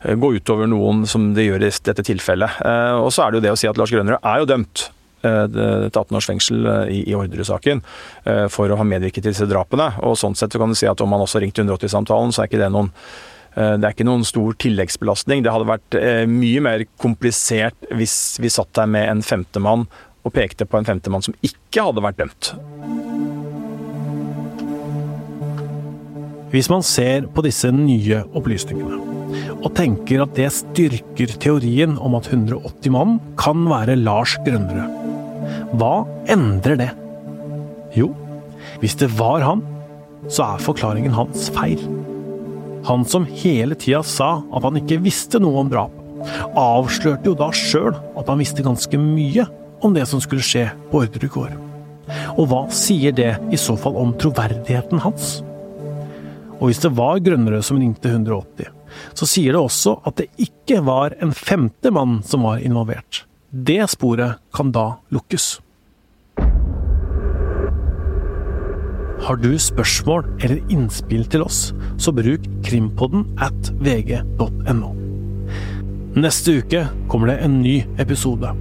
gå 0.04 0.34
utover 0.36 0.68
noen 0.70 1.04
som 1.08 1.32
det 1.36 1.48
gjør 1.48 1.64
i 1.64 1.72
dette 1.88 2.04
tilfellet. 2.06 2.60
Og 3.00 3.10
så 3.14 3.24
er 3.24 3.32
det 3.32 3.40
jo 3.40 3.46
det 3.48 3.54
å 3.54 3.58
si 3.58 3.70
at 3.70 3.80
Lars 3.80 3.94
Grønnerød 3.94 4.20
er 4.20 4.42
jo 4.42 4.50
dømt 4.52 4.88
til 5.24 6.00
18 6.00 6.18
års 6.18 6.28
fengsel 6.30 6.66
eh, 6.70 6.94
i, 6.94 7.02
i 7.10 7.16
Orderud-saken 7.18 7.82
eh, 8.24 8.46
for 8.52 8.70
å 8.70 8.78
ha 8.80 8.86
medvirket 8.88 9.24
til 9.24 9.34
disse 9.34 9.48
drapene. 9.50 9.90
Og 10.06 10.18
sånn 10.20 10.36
sett 10.38 10.54
så 10.54 10.60
kan 10.62 10.72
du 10.72 10.78
si 10.78 10.88
at 10.90 11.00
om 11.04 11.14
han 11.14 11.24
også 11.24 11.42
ringte 11.42 11.64
180-samtalen, 11.64 12.34
så 12.34 12.44
er 12.44 12.50
ikke 12.50 12.62
det 12.62 12.72
noen 12.74 12.90
eh, 12.92 13.76
det 13.78 13.88
er 13.88 13.92
ikke 13.96 14.08
noen 14.08 14.26
stor 14.28 14.56
tilleggsbelastning. 14.64 15.44
Det 15.44 15.54
hadde 15.54 15.70
vært 15.70 16.00
eh, 16.00 16.24
mye 16.30 16.64
mer 16.64 16.86
komplisert 17.00 17.88
hvis 17.94 18.18
vi 18.42 18.52
satt 18.52 18.72
der 18.76 18.90
med 18.90 19.08
en 19.10 19.24
femtemann 19.24 19.88
og 20.24 20.32
pekte 20.32 20.68
på 20.68 20.80
en 20.80 20.88
femtemann 20.88 21.24
som 21.24 21.36
ikke 21.44 21.88
hadde 21.90 22.04
vært 22.04 22.22
dømt. 22.22 22.54
Hvis 26.54 26.70
man 26.70 26.84
ser 26.86 27.26
på 27.34 27.42
disse 27.42 27.66
nye 27.74 28.20
opplysningene, 28.38 29.00
og 29.64 29.72
tenker 29.74 30.22
at 30.22 30.36
det 30.36 30.50
styrker 30.54 31.32
teorien 31.42 31.96
om 31.98 32.14
at 32.18 32.28
180 32.30 32.94
mann 32.94 33.16
kan 33.40 33.64
være 33.66 33.96
Lars 33.98 34.36
Grønnerød, 34.46 35.03
hva 35.78 36.04
endrer 36.30 36.78
det? 36.78 36.90
Jo, 37.94 38.10
hvis 38.82 38.96
det 39.00 39.10
var 39.18 39.44
han, 39.44 39.62
så 40.28 40.54
er 40.54 40.64
forklaringen 40.64 41.14
hans 41.14 41.48
feil. 41.54 41.80
Han 42.84 43.04
som 43.08 43.26
hele 43.28 43.76
tida 43.80 44.02
sa 44.04 44.38
at 44.52 44.64
han 44.66 44.78
ikke 44.80 45.02
visste 45.04 45.40
noe 45.40 45.62
om 45.62 45.70
drap, 45.72 45.94
avslørte 46.58 47.30
jo 47.30 47.36
da 47.38 47.50
sjøl 47.54 47.94
at 47.94 48.28
han 48.28 48.40
visste 48.40 48.64
ganske 48.64 49.00
mye 49.00 49.46
om 49.84 49.96
det 49.96 50.06
som 50.08 50.22
skulle 50.22 50.44
skje 50.44 50.66
på 50.90 51.02
Orderud 51.04 51.32
gård. 51.32 51.56
Og 52.36 52.48
hva 52.50 52.62
sier 52.72 53.14
det 53.16 53.32
i 53.52 53.60
så 53.60 53.76
fall 53.80 53.96
om 54.00 54.12
troverdigheten 54.20 55.00
hans? 55.04 55.38
Og 56.60 56.68
hvis 56.68 56.80
det 56.84 56.92
var 56.96 57.20
Grønnerød 57.24 57.64
som 57.66 57.80
ringte 57.80 58.12
180, 58.12 58.68
så 59.16 59.28
sier 59.28 59.56
det 59.56 59.60
også 59.60 59.98
at 60.06 60.20
det 60.20 60.30
ikke 60.40 60.80
var 60.86 61.16
en 61.24 61.34
femte 61.34 61.90
mann 61.92 62.20
som 62.26 62.44
var 62.46 62.62
involvert. 62.64 63.24
Det 63.50 63.82
sporet 63.90 64.40
kan 64.54 64.72
da 64.74 64.94
lukkes. 65.14 65.58
Har 69.24 69.38
du 69.40 69.54
spørsmål 69.56 70.26
eller 70.44 70.58
innspill 70.68 71.24
til 71.32 71.46
oss, 71.46 71.70
så 71.96 72.12
bruk 72.12 72.44
krimpodden 72.66 73.24
at 73.40 73.70
vg.no. 73.80 74.90
Neste 76.20 76.58
uke 76.60 76.82
kommer 77.08 77.32
det 77.32 77.38
en 77.46 77.56
ny 77.62 77.78
episode, 78.02 78.52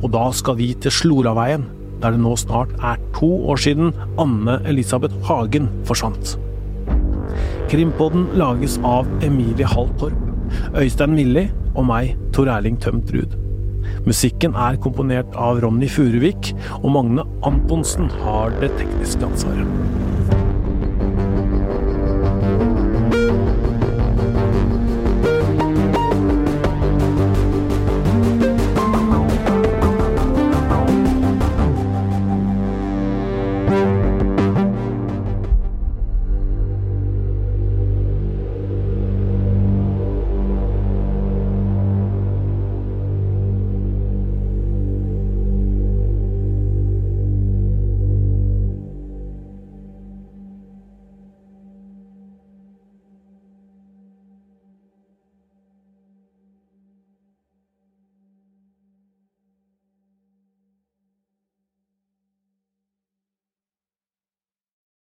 og 0.00 0.08
da 0.14 0.24
skal 0.32 0.56
vi 0.62 0.70
til 0.80 0.94
Sloraveien, 0.94 1.68
der 2.00 2.16
det 2.16 2.22
nå 2.24 2.32
snart 2.40 2.72
er 2.80 2.96
to 3.16 3.28
år 3.52 3.60
siden 3.60 3.92
Anne 4.16 4.56
Elisabeth 4.64 5.20
Hagen 5.28 5.68
forsvant. 5.84 6.38
Krimpodden 7.68 8.30
lages 8.40 8.80
av 8.88 9.08
Emilie 9.26 9.68
Hall 9.68 9.92
Øystein 10.80 11.12
Milli 11.12 11.50
og 11.74 11.90
meg, 11.90 12.16
Tor 12.32 12.48
Erling 12.56 12.80
Tømt 12.80 13.12
Ruud. 13.12 13.45
Musikken 14.06 14.54
er 14.54 14.78
komponert 14.82 15.34
av 15.34 15.60
Ronny 15.64 15.88
Furuvik, 15.90 16.52
og 16.82 16.90
Magne 16.94 17.26
Antonsen 17.46 18.10
har 18.22 18.54
det 18.62 18.72
tekniske 18.78 19.26
ansvaret. 19.26 20.25